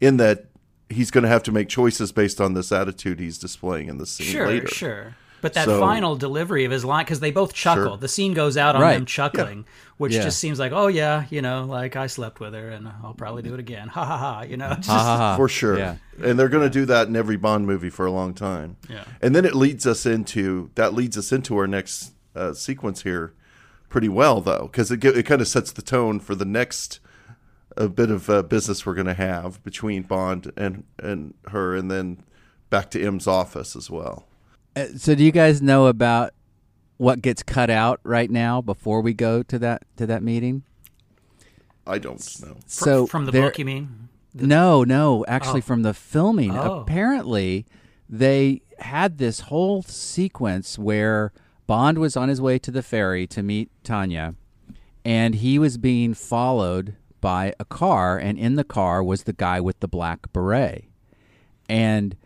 [0.00, 0.46] in that
[0.90, 4.06] he's going to have to make choices based on this attitude he's displaying in the
[4.06, 4.68] scene sure, later.
[4.68, 5.16] sure.
[5.42, 7.84] But that So- final delivery of his line, because they both chuckle.
[7.92, 7.96] Sure.
[7.96, 8.94] The scene goes out on Right.
[8.94, 9.64] them chuckling,
[9.96, 10.22] which Yeah.
[10.24, 13.42] just seems like, oh yeah, you know, like I slept with her and I'll probably
[13.42, 13.88] do it again.
[13.88, 14.42] Ha ha ha.
[14.42, 15.36] You know, it's Ha, ha, ha.
[15.36, 15.78] For sure.
[15.78, 15.96] Yeah.
[16.22, 18.76] And they're going to do that in every Bond movie for a long time.
[18.88, 19.04] Yeah.
[19.22, 23.32] And then it leads us into that leads us into our next uh, sequence here
[23.88, 27.00] pretty well though because it ge- it kind of sets the tone for the next
[27.76, 31.90] uh, bit of uh, business we're going to have between Bond and and her and
[31.90, 32.22] then
[32.68, 34.26] back to M's office as well.
[34.76, 36.32] Uh, so do you guys know about
[36.96, 40.62] what gets cut out right now before we go to that to that meeting?
[41.86, 42.56] I don't know.
[42.66, 44.08] So from the there- book, you mean?
[44.32, 45.62] No, no, actually Oh.
[45.62, 46.56] from the filming.
[46.56, 46.80] Oh.
[46.80, 47.66] Apparently,
[48.08, 51.32] they had this whole sequence where
[51.66, 54.34] Bond was on his way to the ferry to meet Tania,
[55.04, 59.60] and he was being followed by a car, and in the car was the guy
[59.60, 60.84] with the black beret.
[61.68, 62.16] And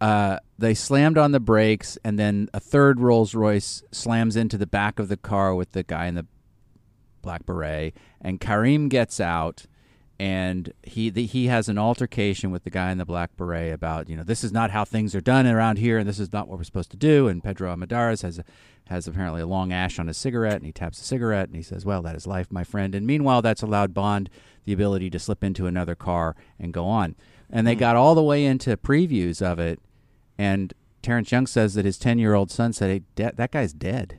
[0.00, 4.66] uh, they slammed on the brakes, and then a third Rolls Royce slams into the
[4.66, 6.26] back of the car with the guy in the
[7.22, 9.66] black beret, and Kerim gets out,
[10.18, 14.08] and he the, he has an altercation with the guy in the black beret about
[14.08, 16.48] you know this is not how things are done around here, and this is not
[16.48, 17.28] what we're supposed to do.
[17.28, 18.44] And Pedro Almodovar has a,
[18.88, 21.62] has apparently a long ash on his cigarette, and he taps a cigarette, and he
[21.62, 24.30] says, "Well, that is life, my friend." And meanwhile, that's allowed Bond
[24.64, 27.16] the ability to slip into another car and go on.
[27.50, 29.80] And they got all the way into previews of it,
[30.40, 30.72] and
[31.02, 34.18] Terence Young says that his ten year old son said, hey, "Da- "That guy's dead."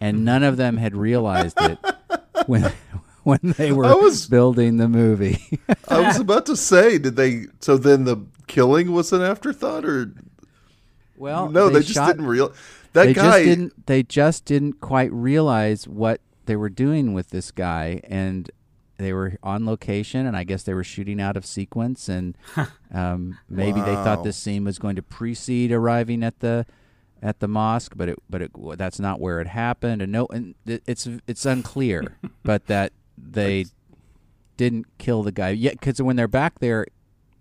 [0.00, 0.24] and mm-hmm.
[0.24, 1.78] none of them had realized it
[2.46, 2.72] when
[3.22, 5.60] when they were was- building the movie.
[5.88, 7.46] I was about to say, did they?
[7.60, 10.12] So then the killing was an afterthought, or
[11.16, 11.68] well, no?
[11.68, 12.52] They, just shot- didn't real.
[12.92, 13.22] That they guy.
[13.22, 13.86] just didn't.
[13.86, 18.50] They just didn't quite realize what they were doing with this guy, and
[18.98, 22.36] they were on location, and I guess they were shooting out of sequence, and
[22.94, 26.66] um, maybe they thought this scene was going to precede arriving at the
[27.22, 30.54] at the mosque, but it but it that's not where it happened, and no, and
[30.66, 33.66] it's it's unclear, but that they
[34.56, 36.86] didn't kill the guy yet because when they're back there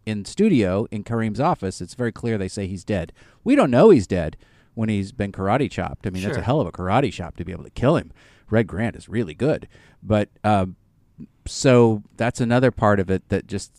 [0.06, 3.12] in studio in Kerim's office, it's very clear they say he's dead.
[3.44, 4.38] We don't know he's dead
[4.74, 6.06] when he's been karate chopped.
[6.06, 8.12] I mean, that's a hell of a karate chop to be able to kill him.
[8.50, 9.68] Red Grant is really good,
[10.04, 10.76] but um,
[11.46, 13.72] so that's another part of it that just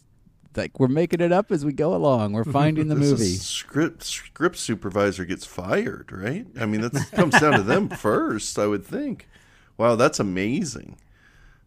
[0.57, 2.33] like we're making it up as we go along.
[2.33, 3.35] We're finding the movie.
[3.35, 6.47] script script supervisor gets fired, right?
[6.59, 9.29] I mean, that comes down to them first, I would think.
[9.77, 10.97] Wow, that's amazing.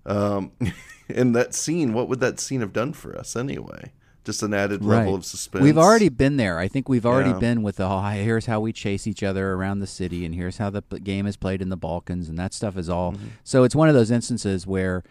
[0.05, 0.51] Um,
[1.09, 3.91] and that scene, what would that scene have done for us anyway?
[4.25, 5.63] Just an added level of suspense.
[5.63, 6.59] We've already been there.
[6.59, 7.39] I think we've already Yeah.
[7.39, 10.57] been with the oh, here's how we chase each other around the city, and here's
[10.57, 13.13] how the game is played in the Balkans, and that stuff is all.
[13.13, 13.27] Mm-hmm.
[13.43, 15.03] So it's one of those instances where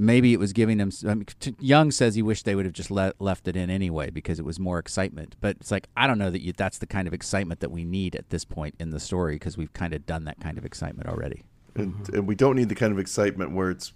[0.00, 0.90] maybe it was giving them.
[1.06, 1.26] I mean,
[1.60, 4.44] Young says he wished they would have just let, left it in anyway because it
[4.44, 5.36] was more excitement.
[5.40, 7.84] But it's like I don't know that you, that's the kind of excitement that we
[7.84, 10.64] need at this point in the story because we've kind of done that kind of
[10.64, 11.42] excitement already.
[11.74, 12.16] and, mm-hmm.
[12.16, 13.92] and we don't need the kind of excitement where it's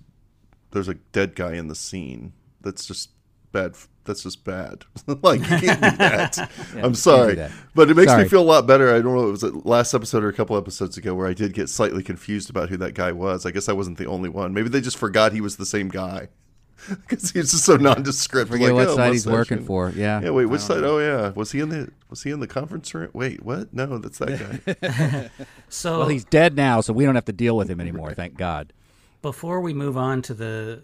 [0.70, 2.34] there's a dead guy in the scene.
[2.60, 3.10] That's just
[3.52, 3.74] bad.
[4.04, 4.84] That's just bad.
[5.22, 6.50] like you can't do that.
[6.76, 7.50] I'm sorry, that.
[7.74, 8.24] but it makes Sorry.
[8.24, 8.90] me feel a lot better.
[8.94, 9.28] I don't know.
[9.28, 12.02] It was the last episode or a couple episodes ago where I did get slightly
[12.02, 13.46] confused about who that guy was.
[13.46, 14.52] I guess I wasn't the only one.
[14.52, 16.28] Maybe they just forgot he was the same guy.
[16.88, 18.50] because he's just so nondescript.
[18.50, 19.90] Forget like, what oh, side he's mustache working and- for.
[19.90, 20.20] Yeah.
[20.20, 20.64] Yeah, wait, which oh.
[20.64, 20.84] side?
[20.84, 21.30] Oh, yeah.
[21.30, 23.08] Was he in the Was he in the conference room?
[23.14, 23.72] Wait, what?
[23.72, 25.30] No, that's that guy.
[25.68, 28.12] So Well, he's dead now, so we don't have to deal with him anymore.
[28.14, 28.72] Thank God.
[29.22, 30.82] before we move on to the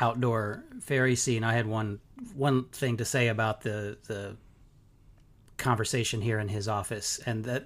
[0.00, 2.00] outdoor ferry scene, I had one
[2.34, 4.36] one thing to say about the the
[5.56, 7.64] conversation here in his office, and that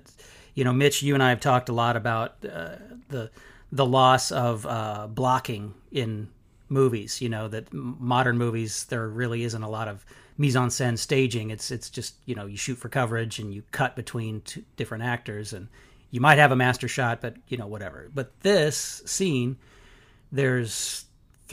[0.55, 2.77] you know, Mitch, you and I have talked a lot about uh,
[3.09, 3.31] the
[3.73, 6.29] the loss of uh, blocking in
[6.69, 7.21] movies.
[7.21, 10.05] You know that modern movies there really isn't a lot of
[10.39, 11.51] mise en scène staging.
[11.51, 14.43] It's it's just you know you shoot for coverage and you cut between
[14.77, 15.69] different actors and
[16.11, 18.09] you might have a master shot, but you know whatever.
[18.15, 19.57] But this scene
[20.31, 21.05] there's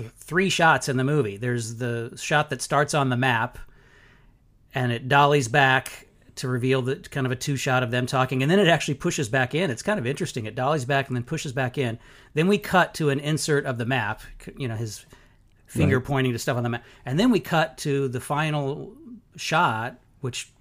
[0.01, 1.37] th- three shots in the movie.
[1.37, 3.57] There's the shot that starts on the map,
[4.73, 8.41] and it dollies back to reveal the kind of a two shot of them talking,
[8.41, 9.69] and then it actually pushes back in.
[9.69, 10.45] It's kind of interesting.
[10.45, 11.99] It dollies back and then pushes back in.
[12.33, 14.21] Then we cut to an insert of the map.
[14.57, 15.05] You know his
[15.67, 18.93] finger pointing to stuff on the map, and then we cut to the final
[19.35, 20.51] shot, which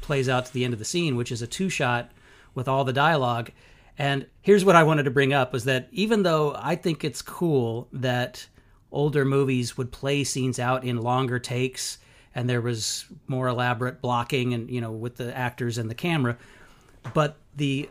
[0.00, 2.10] plays out to the end of the scene, which is a two shot
[2.54, 3.50] with all the dialogue.
[3.98, 7.22] And here's what I wanted to bring up was that even though I think it's
[7.22, 8.46] cool that
[8.92, 11.98] older movies would play scenes out in longer takes
[12.34, 16.36] and there was more elaborate blocking and you know with the actors and the camera,
[17.14, 17.88] but the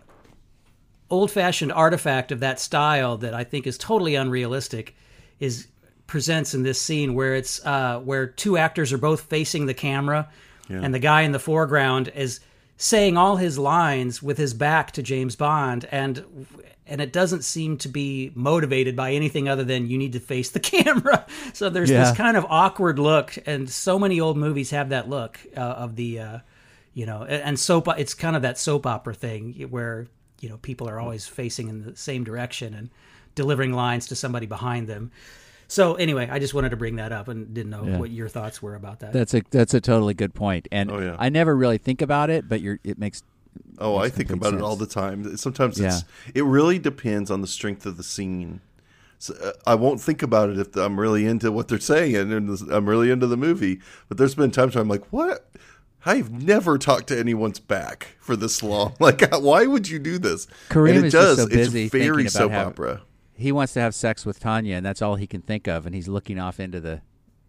[1.09, 4.95] old-fashioned artifact of that style that I think is totally unrealistic
[5.39, 5.67] is
[6.07, 10.29] presents in this scene where it's uh, where two actors are both facing the camera
[10.69, 12.39] and the guy in the foreground is
[12.77, 16.47] saying all his lines with his back to James Bond and
[16.91, 20.49] and it doesn't seem to be motivated by anything other than you need to face
[20.51, 21.25] the camera.
[21.53, 22.03] So there's Yeah.
[22.03, 25.95] this kind of awkward look and so many old movies have that look uh, of
[25.95, 26.37] the uh,
[26.93, 30.07] you know and and soap it's kind of that soap opera thing where
[30.41, 32.89] you know people are always facing in the same direction and
[33.35, 35.09] delivering lines to somebody behind them.
[35.69, 37.97] So anyway, I just wanted to bring that up and didn't know Yeah.
[37.97, 39.13] what your thoughts were about that.
[39.13, 41.15] That's a that's a totally good point, and Oh, yeah.
[41.17, 43.23] I never really think about it, but you're it makes
[43.77, 45.35] Oh, I think about it all the time.
[45.37, 46.03] Sometimes it's
[46.35, 48.61] it really depends on the strength of the scene.
[49.17, 52.59] So, uh, I won't think about it if I'm really into what they're saying and
[52.71, 53.79] I'm really into the movie.
[54.07, 55.47] But there's been times where I'm like, "What?
[56.05, 58.95] I've never talked to anyone's back for this long.
[58.99, 61.37] Like, why would you do this?" Kerim and it is just does.
[61.37, 63.01] so busy it's very thinking about soap how- opera.
[63.35, 65.93] he wants to have sex with Tania, and that's all he can think of, and
[65.95, 67.01] he's looking off into the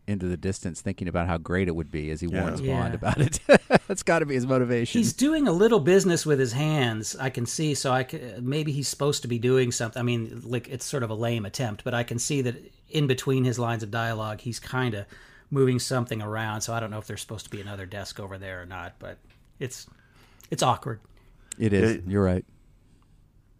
[0.06, 2.42] into the distance, thinking about how great it would be as he Yeah.
[2.42, 2.80] warns Yeah.
[2.80, 3.38] Bond about it.
[3.86, 4.98] that's got to be his motivation.
[4.98, 7.14] He's doing a little business with his hands.
[7.16, 7.74] I can see.
[7.74, 10.00] So I c- maybe he's supposed to be doing something.
[10.00, 12.56] I mean, like it's sort of a lame attempt, but I can see that
[12.90, 15.06] in between his lines of dialogue, he's kind of
[15.50, 16.62] moving something around.
[16.62, 18.94] So I don't know if there's supposed to be another desk over there or not,
[18.98, 19.18] but
[19.60, 19.86] it's
[20.50, 20.98] it's awkward.
[21.58, 21.90] It is.
[21.92, 22.44] It- You're right.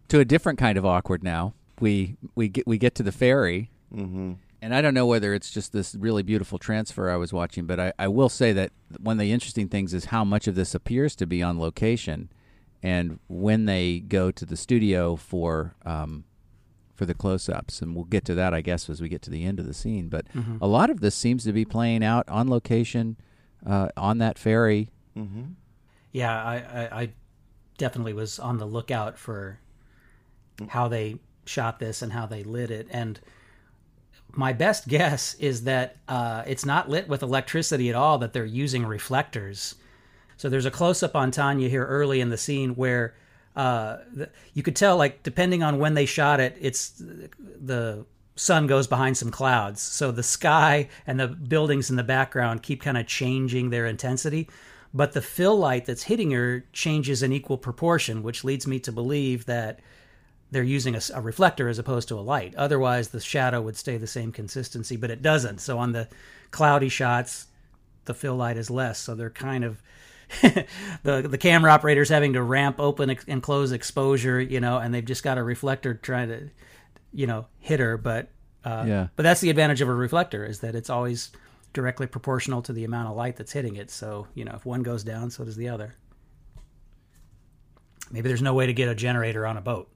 [0.09, 1.55] To a different kind of awkward now.
[1.81, 4.33] We we get we get to the ferry, hmm
[4.63, 7.79] and I don't know whether it's just this really beautiful transfer I was watching, but
[7.79, 10.75] I, I will say that one of the interesting things is how much of this
[10.75, 12.31] appears to be on location,
[12.83, 16.25] and when they go to the studio for um,
[16.95, 19.45] for the close-ups, and we'll get to that, I guess, as we get to the
[19.45, 20.09] end of the scene.
[20.09, 20.27] But
[20.61, 23.17] a lot of this seems to be playing out on location,
[23.67, 24.91] uh, on that ferry.
[25.15, 25.43] hmm
[26.13, 27.13] Yeah, I, I, I
[27.79, 29.59] definitely was on the lookout for
[30.69, 32.87] how they shot this and how they lit it.
[32.91, 33.19] And
[34.35, 38.45] my best guess is that uh, it's not lit with electricity at all, that they're
[38.45, 39.75] using reflectors.
[40.37, 43.15] So there's a close up on Tania here early in the scene where
[43.55, 48.05] uh, the, you could tell, like, depending on when they shot it, it's the
[48.35, 49.83] sun goes behind some clouds.
[49.83, 54.49] So the sky and the buildings in the background keep kind of changing their intensity.
[54.95, 58.93] But the fill light that's hitting her changes in equal proportion, which leads me to
[58.93, 59.81] believe that
[60.53, 62.55] they're using a reflector as opposed to a light.
[62.55, 65.59] Otherwise, the shadow would stay the same consistency, but it doesn't.
[65.61, 66.09] So on the
[66.53, 67.47] cloudy shots,
[68.05, 68.99] the fill light is less.
[69.01, 69.83] So they're kind of
[70.43, 74.95] the the camera operators having to ramp open ex- and close exposure, you know, and
[74.95, 76.51] they've just got a reflector trying to,
[77.13, 77.97] you know, hit her.
[77.97, 78.29] But
[78.65, 79.09] uh, Yeah.
[79.17, 81.31] but that's the advantage of a reflector is that it's always
[81.73, 83.91] directly proportional to the amount of light that's hitting it.
[83.91, 85.95] So you know, if one goes down, so does the other.
[88.11, 89.89] Maybe there's no way to get a generator on a boat,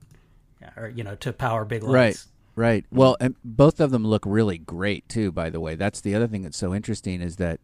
[0.76, 1.92] or you know, to power big lights.
[1.92, 2.32] Right.
[2.58, 2.86] Right.
[2.90, 5.30] Well, and both of them look really great too.
[5.30, 7.60] By the way, that's the other thing that's so interesting is that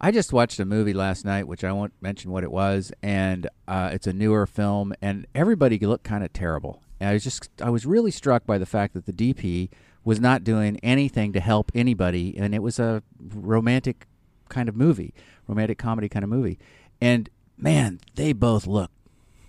[0.00, 3.48] I just watched a movie last night, which I won't mention what it was, and
[3.66, 6.82] uh, it's a newer film, and everybody looked kind of terrible.
[7.00, 9.70] And I was just, I was really struck by the fact that the DP
[10.04, 13.02] was not doing anything to help anybody, and it was a
[13.34, 14.06] romantic
[14.48, 15.12] kind of movie,
[15.48, 16.60] romantic comedy kind of movie,
[17.00, 18.92] and man, they both look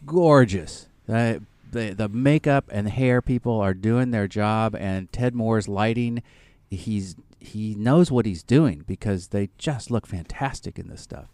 [0.04, 0.88] gorgeous.
[1.06, 6.22] The, the the makeup and hair people are doing their job, and Ted Moore's lighting
[6.70, 11.28] he's he knows what he's doing because they just look fantastic in this stuff.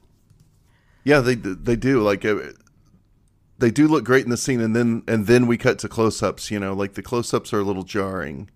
[1.04, 2.38] Yeah, they they do like uh,
[3.58, 6.22] they do look great in the scene, and then and then we cut to close
[6.24, 6.52] ups.
[6.52, 8.50] You know, like the close ups are a little jarring,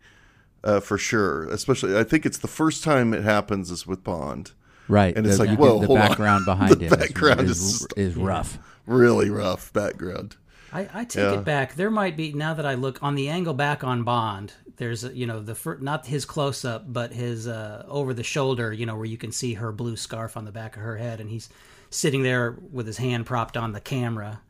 [0.63, 1.43] uh, for sure.
[1.49, 4.51] Especially, I think it's the first time it happens is with Bond.
[4.88, 6.07] Right, And it's the, like, whoa, the hold on.
[6.07, 8.57] background behind The him background is, is- is rough.
[8.88, 10.38] Really rough background.
[10.72, 11.39] I, I take Yeah.
[11.39, 11.76] it back.
[11.76, 14.53] There might be now that I look on the angle back on Bond.
[14.78, 18.72] There's you know the fir- not his close up, but his uh, over the shoulder.
[18.72, 21.20] You know where you can see her blue scarf on the back of her head,
[21.20, 21.49] and he's
[21.89, 24.41] sitting there with his hand propped on the camera.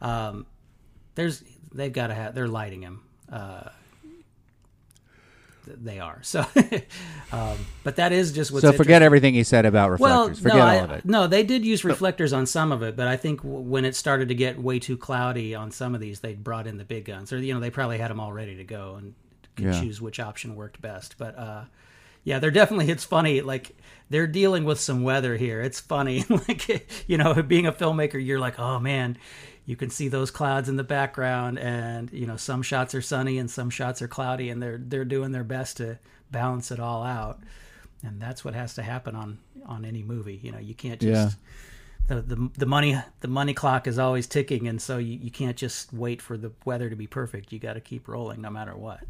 [0.00, 0.46] Um,
[1.14, 1.42] there's
[1.72, 3.00] they've got to have they're lighting him.
[3.30, 3.70] Uh,
[5.66, 6.44] they are so,
[7.32, 10.38] um, but that is just what's So forget everything he said about Well, reflectors.
[10.42, 11.04] forget no, all I- of it.
[11.04, 13.94] no, they did use reflectors on some of it, but I think w- when it
[13.96, 17.04] started to get way too cloudy on some of these, they brought in the big
[17.06, 19.14] guns, or you know, they probably had them all ready to go and
[19.56, 19.80] could Yeah.
[19.80, 21.16] choose which option worked best.
[21.18, 21.64] But uh,
[22.24, 22.90] yeah, they're definitely.
[22.90, 23.76] It's funny, like
[24.10, 25.60] they're dealing with some weather here.
[25.62, 29.16] It's funny, like you know, being a filmmaker, you're like, oh man.
[29.64, 33.38] You can see those clouds in the background, and you know some shots are sunny
[33.38, 35.98] and some shots are cloudy, and they're they're doing their best to
[36.30, 37.40] balance it all out.
[38.04, 41.36] And that's what has to happen on on any movie you know you can't just
[42.08, 45.56] the, the the money the money clock is always ticking and so you, you can't
[45.56, 47.52] just wait for the weather to be perfect.
[47.52, 49.00] You got to keep rolling no matter what.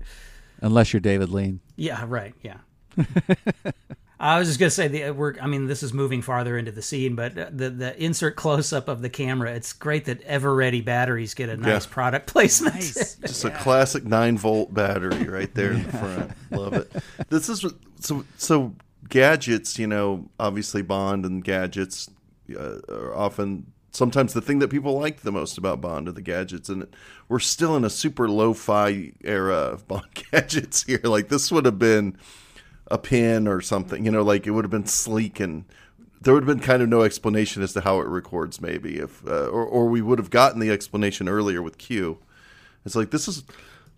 [0.60, 1.60] Unless you're David Lean.
[1.76, 2.58] yeah right yeah
[4.22, 5.34] I was just gonna say the we're.
[5.40, 8.86] I mean, this is moving farther into the scene, but the the insert close up
[8.88, 9.52] of the camera.
[9.52, 11.92] It's great that Eveready batteries get a nice Yeah.
[11.92, 12.76] product placement.
[13.20, 16.30] Just a classic nine volt battery right there in the front.
[16.52, 16.92] Love it.
[17.30, 17.66] This is
[17.98, 18.76] so so
[19.08, 19.76] gadgets.
[19.76, 22.08] You know, obviously Bond and gadgets
[22.56, 26.22] uh, are often sometimes the thing that people like the most about Bond are the
[26.22, 26.86] gadgets, and
[27.28, 31.00] we're still in a super lo-fi era of Bond gadgets here.
[31.02, 32.16] Like this would have been
[32.92, 34.04] a pin or something.
[34.04, 35.64] You know, like it would have been sleek and.
[36.20, 39.26] There would have been kind of no explanation as to how it records, maybe if,
[39.26, 42.18] uh, or or we would have gotten the explanation earlier with Q.
[42.84, 43.42] It's like this is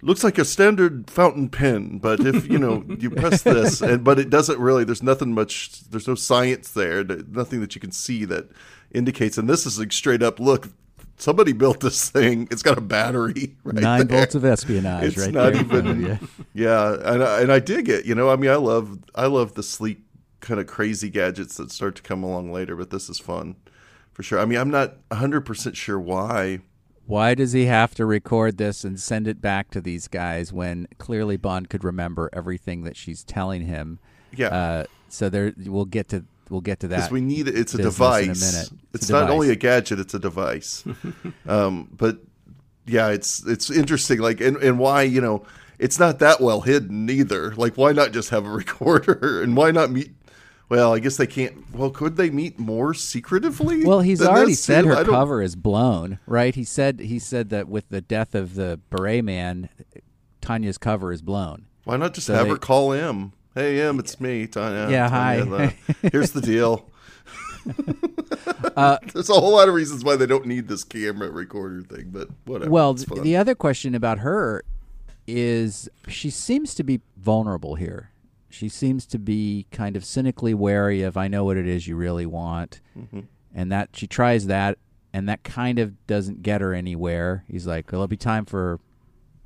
[0.04, 4.18] looks like a standard fountain pen, but if you know you press this, and but
[4.18, 4.84] it doesn't really.
[4.84, 5.80] There's nothing much.
[5.90, 7.04] There's no science there.
[7.04, 8.48] Nothing that you can see that
[8.90, 9.36] indicates.
[9.36, 10.38] And this is like straight up.
[10.38, 10.68] Look,
[11.16, 12.48] somebody built this thing.
[12.50, 13.56] It's got a battery.
[13.64, 14.18] Right Nine there.
[14.18, 15.62] volts of espionage It's right not there.
[15.62, 16.28] in front of even.
[16.54, 18.04] Yeah, and I, and I dig it.
[18.04, 20.00] You know, I mean, I love I love the sleek
[20.40, 23.56] kind of crazy gadgets that start to come along later, but this is fun
[24.12, 24.38] for sure.
[24.38, 26.60] I mean, I'm not 100 percent sure why.
[27.06, 30.88] Why does he have to record this and send it back to these guys when
[30.98, 33.98] clearly Bond could remember everything that she's telling him?
[34.34, 34.48] Yeah.
[34.48, 36.96] Uh, so there, we'll get to we'll get to that.
[36.96, 37.56] because we need it.
[37.58, 38.26] It's a a device.
[38.26, 38.70] minute.
[38.94, 39.34] It's, It's a not device.
[39.34, 40.84] only a gadget; it's a device.
[41.46, 42.18] um, but
[42.86, 44.18] yeah, it's it's interesting.
[44.20, 45.44] Like, and and why you know
[45.78, 47.54] it's not that well hidden either.
[47.54, 49.42] Like, why not just have a recorder?
[49.42, 50.12] And why not meet?
[50.70, 51.74] Well, I guess they can't.
[51.74, 53.84] Well, could they meet more secretively?
[53.84, 56.54] Well, he's already this, said her cover is blown, right?
[56.54, 59.68] He said he said that with the death of the beret man,
[60.40, 61.66] Tania's cover is blown.
[61.84, 63.32] Why not just So have they- her call him?
[63.54, 64.90] Hey, M, it's me, Tania.
[64.90, 65.76] Yeah, Tania, hi.
[66.02, 66.90] the- here's the deal.
[68.76, 72.10] Uh, There's a whole lot of reasons why they don't need this camera recorder thing,
[72.12, 72.70] but whatever.
[72.70, 74.64] Well, the other question about her
[75.26, 78.10] is she seems to be vulnerable here.
[78.50, 81.96] She seems to be kind of cynically wary of I know what it is you
[81.96, 83.20] really want, Mm-hmm.
[83.54, 84.78] and that she tries that,
[85.12, 87.44] and that kind of doesn't get her anywhere.
[87.48, 88.78] He's like, "Well, it'll be time for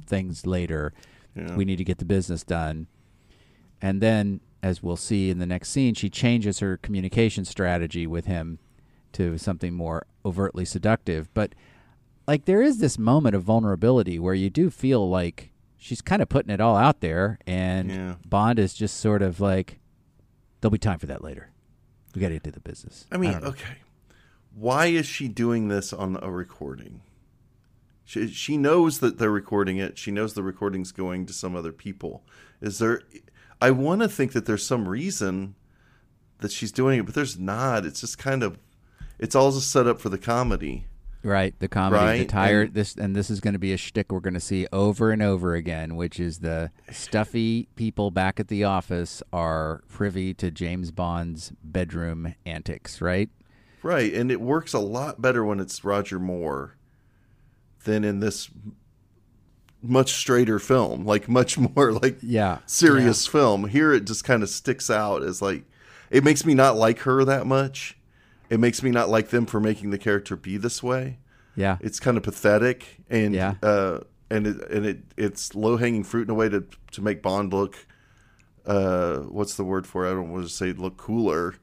[0.07, 0.93] things later.
[1.35, 1.55] Yeah.
[1.57, 2.87] We need to get the business done."
[3.81, 8.27] And then, as we'll see in the next scene, she changes her communication strategy with
[8.27, 8.59] him
[9.13, 11.33] to something more overtly seductive.
[11.33, 11.55] But
[12.27, 16.29] like there is this moment of vulnerability where you do feel like she's kind of
[16.29, 18.15] putting it all out there and Yeah.
[18.27, 19.79] Bond is just sort of like
[20.61, 21.51] there'll be time for that later.
[22.15, 23.07] We got to get to the business.
[23.13, 23.77] I mean, don't okay.
[24.55, 27.01] Why is she doing this on a recording?
[28.05, 29.99] She, she knows that they're recording it.
[29.99, 32.25] She knows the recording's going to some other people.
[32.61, 33.03] Is there
[33.61, 35.55] I want to think that there's some reason
[36.39, 37.85] that she's doing it, but there's not.
[37.85, 38.59] It's just kind of
[39.19, 40.87] it's all just set up for the comedy.
[41.25, 44.13] right, the comedy, the tired and- this and this is going to be a shtick
[44.13, 48.49] we're going to see over and over again, which is the stuffy people back at
[48.49, 53.29] the office are privy to James Bond's bedroom antics, right?
[53.83, 56.77] Right, and it works a lot better when it's Roger Moore
[57.85, 58.51] than in this
[59.83, 62.59] much straighter film, like much more like Yeah.
[62.67, 63.69] serious film.
[63.69, 65.65] Here it just kind of sticks out as like
[66.11, 67.97] it makes me not like her that much.
[68.51, 71.19] It makes me not like them for making the character be this way.
[71.55, 71.77] Yeah.
[71.81, 73.55] It's kind of pathetic and Yeah.
[73.63, 74.01] uh
[74.31, 77.53] and it and it it's low hanging fruit in a way to to make Bond
[77.53, 77.77] look
[78.67, 80.11] uh, what's the word for it?
[80.11, 81.55] I don't want to say look cooler,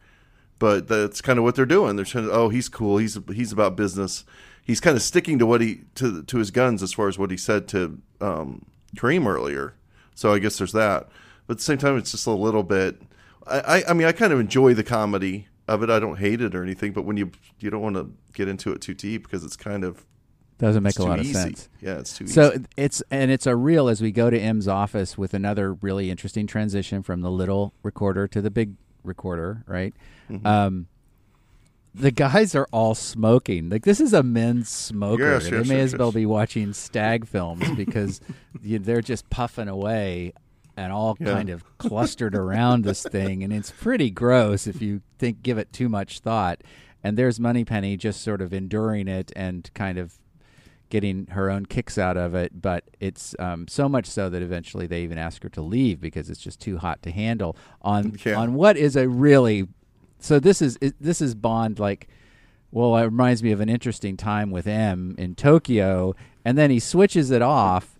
[0.58, 1.96] but that's kind of what they're doing.
[1.96, 2.98] They're trying to, oh, he's cool.
[2.98, 4.26] He's he's about business.
[4.64, 7.30] He's kind of sticking to what he to to his guns as far as what
[7.30, 8.66] he said to um,
[8.98, 9.74] Kerim earlier.
[10.16, 11.10] So I guess there's that.
[11.48, 13.02] But at the same time, it's just a little bit.
[13.46, 15.90] I, I, I mean, I kind of enjoy the comedy of it.
[15.90, 16.92] I don't hate it or anything.
[16.94, 19.84] But when you you don't want to get into it too deep because it's kind
[19.84, 20.06] of
[20.58, 21.32] Doesn't make a lot easy.
[21.32, 21.70] of sense.
[21.82, 22.66] Yeah, it's too So easy.
[22.78, 26.48] it's and it's a reel as we go to M's office with another really interesting
[26.48, 29.94] transition from the little recorder to the big recorder, right?
[30.32, 30.48] Mm-hmm.
[30.48, 30.88] Um,
[31.96, 33.70] the guys are all smoking.
[33.70, 35.32] Like this is a men's smoker.
[35.34, 38.22] Yes, they yes, may as well be watching stag films because
[38.62, 40.34] you, they're just puffing away
[40.78, 41.34] and all Yeah.
[41.34, 45.72] kind of clustered around this thing, and it's pretty gross if you think give it
[45.72, 46.62] too much thought.
[47.04, 50.16] And there's Moneypenny just sort of enduring it and kind of
[50.90, 54.86] getting her own kicks out of it, but it's um, so much so that eventually
[54.86, 58.36] they even ask her to leave because it's just too hot to handle on Yeah.
[58.36, 59.68] on what is a really
[60.20, 62.08] so this is it, this is Bond like
[62.72, 66.80] well it reminds me of an interesting time with M in Tokyo and then he
[66.80, 67.98] switches it off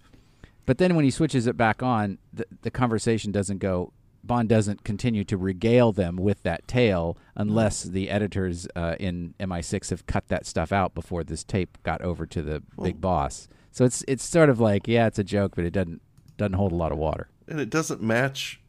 [0.66, 3.92] but then when he switches it back on the, the conversation doesn't go
[4.24, 9.92] Bond doesn't continue to regale them with that tale unless the editors uh, in MI6
[9.92, 13.48] have cut that stuff out before this tape got over to the big boss.
[13.72, 16.02] So it's it's sort of like yeah, it's a joke, but it doesn't
[16.38, 17.30] doesn't hold a lot of water.
[17.48, 18.60] and it doesn't match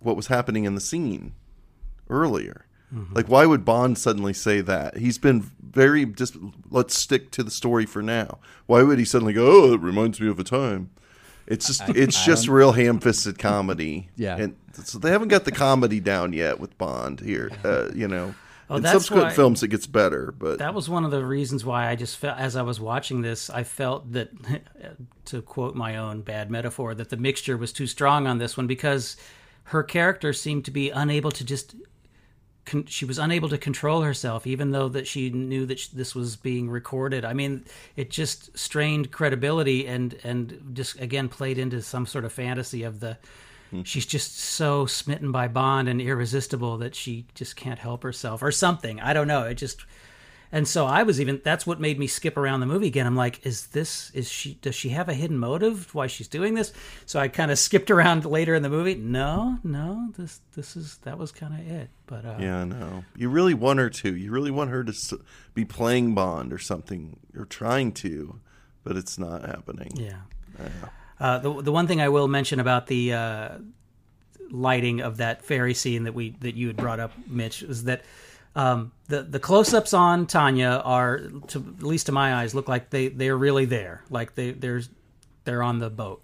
[0.00, 1.32] what was happening in the scene
[2.10, 2.66] earlier.
[3.12, 4.96] Like, why would Bond suddenly say that?
[4.96, 6.36] He's been very just.
[6.70, 8.38] Let's stick to the story for now.
[8.66, 9.46] Why would he suddenly go?
[9.64, 10.90] Oh, it reminds me of a time.
[11.46, 14.08] It's just, it's just real ham-fisted comedy.
[14.16, 14.36] Yeah.
[14.36, 17.50] and so they haven't got the comedy down yet with Bond here.
[17.64, 18.34] Uh, you know,
[18.70, 21.24] Oh, in that's subsequent why- films it gets better, but That was one of the
[21.24, 24.28] reasons why I just felt, as I was watching this, I felt that,
[25.26, 28.66] to quote my own bad metaphor, that the mixture was too strong on this one
[28.66, 29.16] because
[29.64, 31.74] her character seemed to be unable to just.
[32.68, 36.14] Con- she was unable to control herself, even though that she knew that sh- this
[36.14, 37.24] was being recorded.
[37.24, 37.64] I mean,
[37.96, 43.00] it just strained credibility and and just again played into some sort of fantasy of
[43.00, 43.16] the.
[43.70, 43.82] Hmm.
[43.82, 48.52] She's just so smitten by Bond and irresistible that she just can't help herself, or
[48.52, 49.00] something.
[49.00, 49.44] I don't know.
[49.44, 49.84] It just
[50.50, 53.06] and so I was even that's what made me skip around the movie again.
[53.06, 56.54] I'm like, is this is she does she have a hidden motive why she's doing
[56.54, 56.72] this?
[57.06, 58.94] So I kind of skipped around later in the movie.
[58.94, 61.90] No, no, this this is that was kind of it.
[62.06, 63.04] But uh yeah, no.
[63.16, 64.16] You really want her to.
[64.16, 65.20] You really want her to
[65.54, 68.40] be playing Bond or something, or trying to,
[68.84, 69.92] but it's not happening.
[69.96, 70.20] yeah.
[71.20, 73.48] Uh, the the one thing I will mention about the uh,
[74.50, 78.02] lighting of that ferry scene that we that you had brought up, Mitch, is that
[78.54, 82.68] um, the the close ups on Tania are, to, at least to my eyes, look
[82.68, 84.88] like they they're really there, like they there's
[85.44, 86.22] they're on the boat.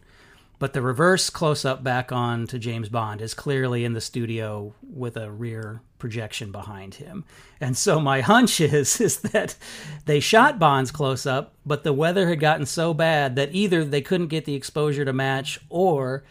[0.58, 4.74] But the reverse close up back on to James Bond is clearly in the studio
[4.82, 7.24] with a rear projection behind him.
[7.60, 9.56] And so my hunch is is that
[10.06, 14.00] they shot Bond's close up, but the weather had gotten so bad that either they
[14.00, 16.24] couldn't get the exposure to match or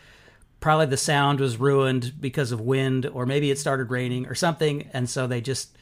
[0.60, 4.90] probably the sound was ruined because of wind or maybe it started raining or something
[4.94, 5.78] and so they just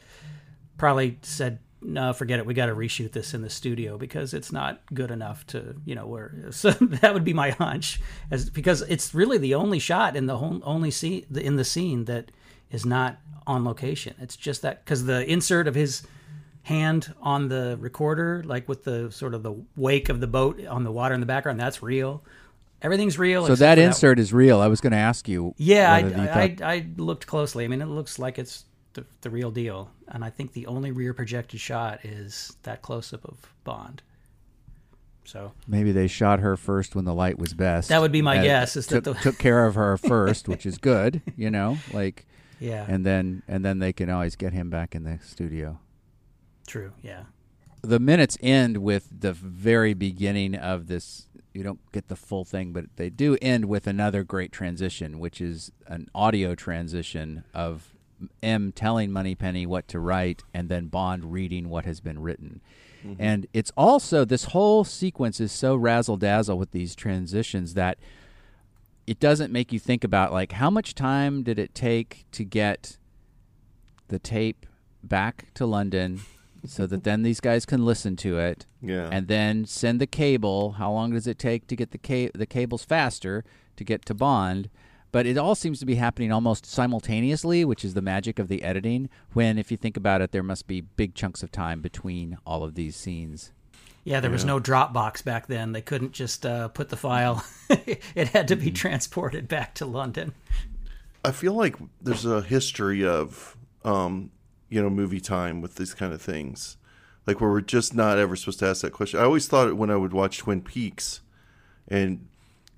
[0.82, 4.50] probably said no forget it we got to reshoot this in the studio because it's
[4.50, 8.00] not good enough to you know where so that would be my hunch
[8.32, 12.06] as because it's really the only shot in the whole only scene in the scene
[12.06, 12.32] that
[12.72, 16.02] is not on location it's just that because the insert of his
[16.64, 20.82] hand on the recorder like with the sort of the wake of the boat on
[20.82, 22.24] the water in the background that's real
[22.82, 24.60] everything's real So that insert is real.
[24.60, 25.54] I was going to ask you.
[25.56, 27.64] yeah, I, you I, thought- I, I looked closely.
[27.64, 28.64] I mean, it looks like it's
[28.94, 29.90] the, the real deal.
[30.08, 34.02] And I think the only rear projected shot is that close up of Bond.
[35.24, 37.88] So maybe they shot her first when the light was best.
[37.88, 40.48] That would be my uh, guess, is that took, the- took care of her first,
[40.48, 41.22] which is good.
[41.36, 42.26] You know, like
[42.58, 45.78] yeah, and then and then they can always get him back in the studio.
[46.66, 46.92] true.
[47.02, 47.22] Yeah,
[47.82, 51.28] the minutes end with the very beginning of this.
[51.54, 55.40] You don't get the full thing, but they do end with another great transition, which
[55.40, 57.91] is an audio transition of
[58.42, 62.60] M telling Moneypenny what to write and then Bond reading what has been written.
[63.06, 63.20] Mm-hmm.
[63.22, 67.98] And it's also this whole sequence is so razzle dazzle with these transitions that
[69.06, 72.98] it doesn't make you think about like how much time did it take to get
[74.08, 74.66] the tape
[75.02, 76.20] back to London
[76.64, 79.08] so that then these guys can listen to it Yeah.
[79.10, 80.72] and then send the cable.
[80.72, 83.44] How long does it take to get the ca- the cables faster
[83.76, 84.70] to get to Bond?
[85.12, 88.62] But it all seems to be happening almost simultaneously, which is the magic of the
[88.62, 89.10] editing.
[89.34, 92.64] When, if you think about it, there must be big chunks of time between all
[92.64, 93.52] of these scenes.
[94.04, 94.20] yeah.
[94.20, 95.72] There was no Dropbox back then.
[95.72, 97.44] They couldn't just uh, put the file.
[97.68, 100.32] it had to be transported back to London.
[101.24, 104.30] I feel like there's a history of, um,
[104.70, 106.78] you know, movie time with these kind of things,
[107.26, 109.20] like where we're just not ever supposed to ask that question.
[109.20, 111.20] I always thought when I would watch Twin Peaks,
[111.86, 112.26] and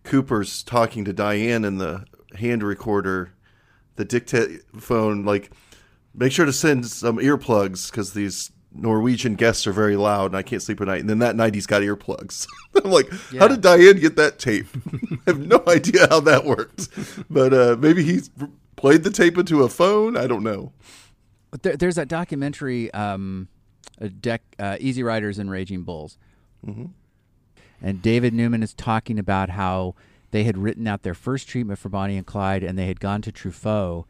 [0.03, 2.05] Cooper's talking to Diane in the
[2.37, 3.33] hand recorder,
[3.97, 5.51] the dictaphone, like,
[6.15, 10.43] make sure to send some earplugs because these Norwegian guests are very loud and I
[10.43, 11.01] can't sleep at night.
[11.01, 12.47] And then that night he's got earplugs.
[12.85, 13.41] I'm like, Yeah.
[13.41, 14.67] how did Diane get that tape?
[15.27, 16.89] I have no idea how that worked.
[17.31, 18.23] But uh, maybe he
[18.77, 20.17] played the tape into a phone.
[20.17, 20.73] I don't know.
[21.53, 23.47] But there, there's that documentary, um,
[24.01, 26.19] a deck, uh, Easy Riders and Raging Bulls,
[27.81, 29.95] and David Newman is talking about how
[30.35, 33.23] they had written out their first treatment for Bonnie and Clyde, and they had gone
[33.23, 34.05] to Truffaut,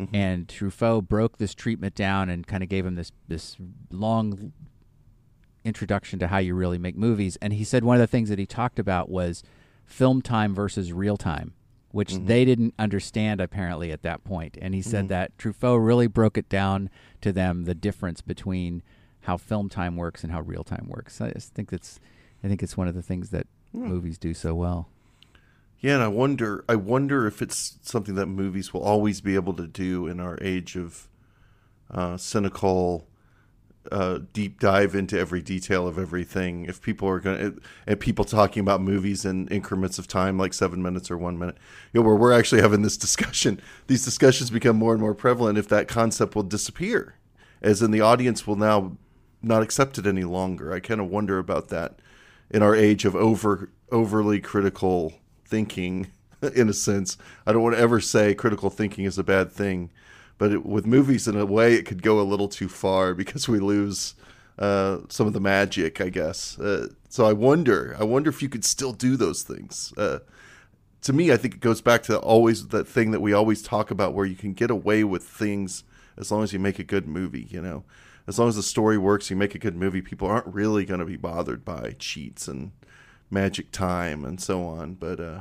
[0.00, 0.16] mm-hmm.
[0.16, 3.58] and Truffaut broke this treatment down and kind of gave him this this
[3.92, 4.54] long
[5.66, 7.36] introduction to how you really make movies.
[7.42, 9.42] And he said one of the things that he talked about was
[9.84, 11.52] film time versus real time,
[11.90, 12.24] which mm-hmm.
[12.24, 14.56] they didn't understand apparently at that point.
[14.62, 15.08] And he said mm-hmm.
[15.08, 16.88] that Truffaut really broke it down
[17.20, 18.82] to them the difference between
[19.20, 21.20] how film time works and how real time works.
[21.20, 22.00] I just think that's
[22.42, 23.84] I think it's one of the things that hmm.
[23.86, 24.88] movies do so well.
[25.80, 29.54] Yeah, and I wonder I wonder if it's something that movies will always be able
[29.54, 31.08] to do in our age of
[31.90, 33.06] uh, cynical
[33.92, 36.64] uh, deep dive into every detail of everything.
[36.64, 40.52] If people are going to, and people talking about movies in increments of time, like
[40.52, 41.56] seven minutes or one minute,
[41.92, 45.58] you know, where we're actually having this discussion, these discussions become more and more prevalent.
[45.58, 47.14] If that concept will disappear,
[47.62, 48.96] as in the audience will now
[49.42, 50.72] not accept it any longer.
[50.72, 52.00] I kind of wonder about that
[52.50, 55.14] in our age of over overly critical
[55.48, 56.08] thinking.
[56.54, 59.90] In a sense, I don't want to ever say critical thinking is a bad thing,
[60.38, 63.48] but it, with movies, in a way, it could go a little too far because
[63.48, 64.14] we lose
[64.56, 66.56] uh, some of the magic, I guess.
[66.58, 69.92] Uh, so I wonder, I wonder if you could still do those things.
[69.96, 70.20] Uh,
[71.02, 73.90] to me, I think it goes back to always that thing that we always talk
[73.90, 75.84] about, where you can get away with things
[76.16, 77.46] as long as you make a good movie.
[77.50, 77.84] You know,
[78.26, 80.02] as long as the story works, you make a good movie.
[80.02, 82.72] People aren't really going to be bothered by cheats and
[83.30, 84.94] magic time and so on.
[84.94, 85.40] But uh,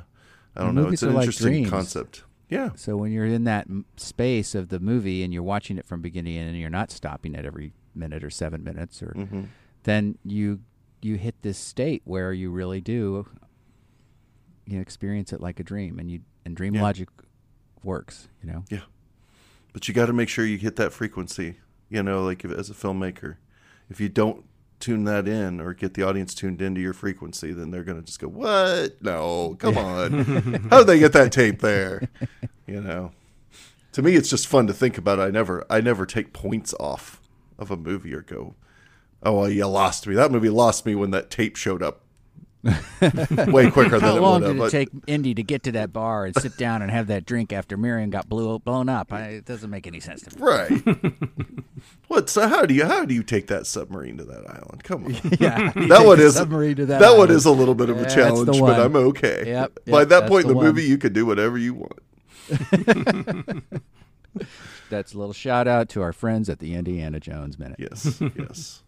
[0.55, 0.87] I don't know.
[0.89, 1.69] It's an like interesting dreams.
[1.69, 2.23] concept.
[2.49, 2.69] Yeah.
[2.75, 3.67] So when you're in that
[3.97, 7.45] space of the movie and you're watching it from beginning and you're not stopping at
[7.45, 9.43] every minute or 7 minutes or hmm
[9.83, 10.59] then you
[11.01, 13.25] you hit this state where you really do
[14.65, 16.81] you know, experience it like a dream and you and dream Yeah.
[16.83, 17.09] logic
[17.83, 18.65] works, you know.
[18.69, 18.81] Yeah.
[19.73, 21.57] But you got to make sure you hit that frequency
[21.89, 23.37] you know like if, as a filmmaker
[23.89, 24.43] if you don't
[24.79, 28.05] tune that in or get the audience tuned into your frequency then they're going to
[28.05, 29.01] just go what?
[29.01, 30.23] No come on.
[30.69, 32.07] How did they get that tape there?
[32.65, 33.11] You know?
[33.93, 35.19] To me it's just fun to think about.
[35.19, 37.21] I never i never take points off
[37.57, 38.55] of a movie or go
[39.23, 40.15] oh well you lost me.
[40.15, 42.01] That movie lost me when that tape showed up
[43.51, 45.71] way quicker than How it long would did have it take Indy to get to
[45.73, 49.13] that bar and sit down and have that drink after Miriam got blew, blown up?
[49.13, 50.41] I, it doesn't make any sense to me.
[50.41, 50.71] Right.
[52.07, 52.29] what?
[52.29, 54.83] So how do you how do you take that submarine to that island?
[54.83, 55.13] Come on.
[55.39, 57.31] Yeah, that one is submarine to that that, one island.
[57.31, 58.79] is a little bit of a That's the challenge, but one.
[58.79, 59.43] I'm okay.
[59.45, 60.65] Yep, By yep, that that's point in the the one.
[60.67, 61.99] movie, you can do whatever you want.
[64.89, 67.77] That's a little shout out to our friends at the Indiana Jones Minute.
[67.79, 68.83] Yes, yes.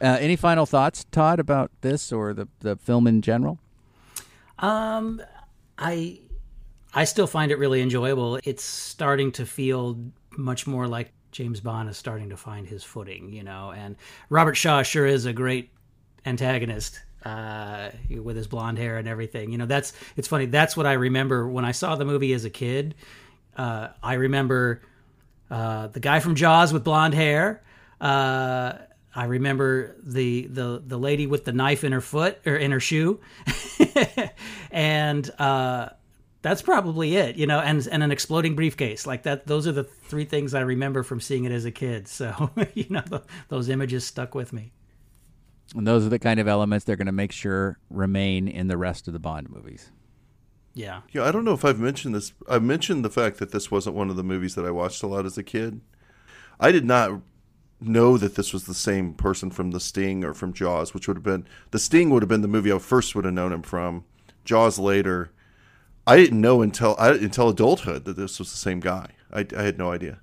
[0.00, 3.58] Uh, any final thoughts, Todd, about this or the, the film in general?
[4.58, 5.22] Um,
[5.78, 6.20] I
[6.94, 8.38] I still find it really enjoyable.
[8.44, 9.98] It's starting to feel
[10.36, 13.72] much more like James Bond is starting to find his footing, you know.
[13.72, 13.96] And
[14.28, 15.70] Robert Shaw sure is a great
[16.26, 19.52] antagonist uh, with his blonde hair and everything.
[19.52, 20.46] You know, that's it's funny.
[20.46, 22.94] That's what I remember when I saw the movie as a kid.
[23.56, 24.82] Uh, I remember
[25.50, 27.62] uh, the guy from Jaws with blonde hair.
[28.00, 28.72] Uh,
[29.14, 32.80] I remember the the the lady with the knife in her foot or in her
[32.80, 33.20] shoe,
[34.70, 35.90] and uh,
[36.42, 37.36] that's probably it.
[37.36, 39.46] You know, and and an exploding briefcase like that.
[39.46, 42.06] Those are the three things I remember from seeing it as a kid.
[42.06, 44.72] So you know, th those images stuck with me.
[45.74, 48.76] And those are the kind of elements they're going to make sure remain in the
[48.76, 49.90] rest of the Bond movies.
[50.74, 51.02] Yeah.
[51.12, 52.32] Yeah, I don't know if I've mentioned this.
[52.48, 55.06] I've mentioned the fact that this wasn't one of the movies that I watched a
[55.06, 55.80] lot as a kid.
[56.58, 57.20] I did not
[57.80, 61.16] know that this was the same person from The Sting or from Jaws, which would
[61.16, 63.62] have been The Sting would have been the movie I first would have known him
[63.62, 64.04] from.
[64.44, 65.30] Jaws later.
[66.06, 69.10] I didn't know until I, until adulthood that this was the same guy.
[69.32, 70.20] I, I had no idea.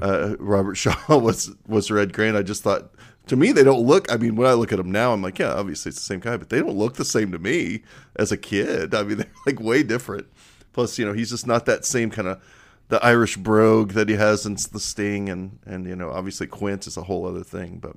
[0.00, 2.36] Uh, Robert Shaw was was Red Grant.
[2.36, 2.90] I just thought
[3.26, 4.10] to me they don't look.
[4.12, 6.20] I mean, when I look at them now, I'm like, yeah, obviously it's the same
[6.20, 7.82] guy, but they don't look the same to me
[8.16, 8.94] as a kid.
[8.94, 10.26] I mean, they're like way different.
[10.72, 12.42] Plus, you know, he's just not that same kind of
[12.90, 16.86] the Irish brogue that he has in the Sting, and and you know, obviously Quint
[16.86, 17.78] is a whole other thing.
[17.78, 17.96] But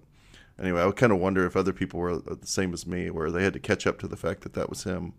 [0.57, 3.31] anyway, I would kind of wonder if other people were the same as me, where
[3.31, 5.13] they had to catch up to the fact that that was him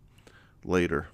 [0.64, 1.08] later.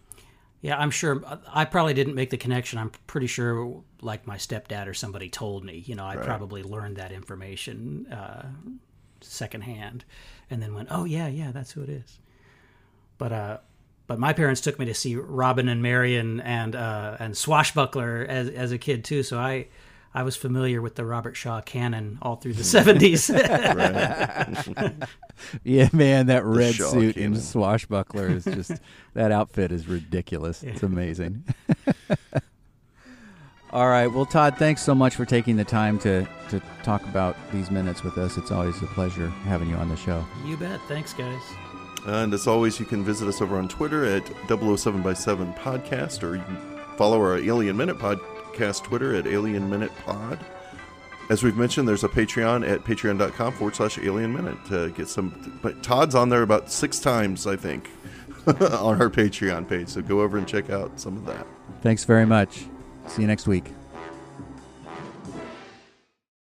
[0.61, 1.23] Yeah, I'm sure.
[1.49, 2.79] I probably didn't make the connection.
[2.79, 5.83] I'm pretty sure, like my stepdad or somebody told me.
[5.87, 8.47] You know, I probably learned that information uh,
[9.23, 10.05] secondhand,
[10.51, 12.19] and then went, "Oh yeah, yeah, that's who it is."
[13.17, 13.59] But uh,
[14.11, 18.49] but my parents took me to see Robin and Marion and uh, and Swashbuckler as
[18.49, 19.23] as a kid too.
[19.23, 19.69] So I
[20.13, 23.31] I was familiar with the Robert Shaw canon all through the seventies.
[25.65, 28.73] Yeah, man, that red Shaw suit in swashbuckler is just
[29.15, 30.63] that outfit is ridiculous.
[30.63, 31.45] It's amazing.
[33.71, 37.37] All right, well, Todd, thanks so much for taking the time to to talk about
[37.53, 38.37] these minutes with us.
[38.37, 40.27] It's always a pleasure having you on the show.
[40.45, 40.81] you bet.
[40.89, 41.41] Thanks, guys.
[42.07, 46.23] And as always, you can visit us over on Twitter at 007 by 7 Podcast,
[46.23, 46.57] or you can
[46.97, 50.39] follow our Alien Minute Podcast Twitter at Alien Minute Pod.
[51.31, 55.61] As we've mentioned, there's a Patreon at patreon.com forward slash alien minute to get some.
[55.63, 57.89] But Todd's on there about six times, I think,
[58.49, 59.91] on our Patreon page.
[59.91, 61.47] So go over and check out some of that.
[61.83, 62.65] Thanks very much.
[63.07, 63.67] See you next week.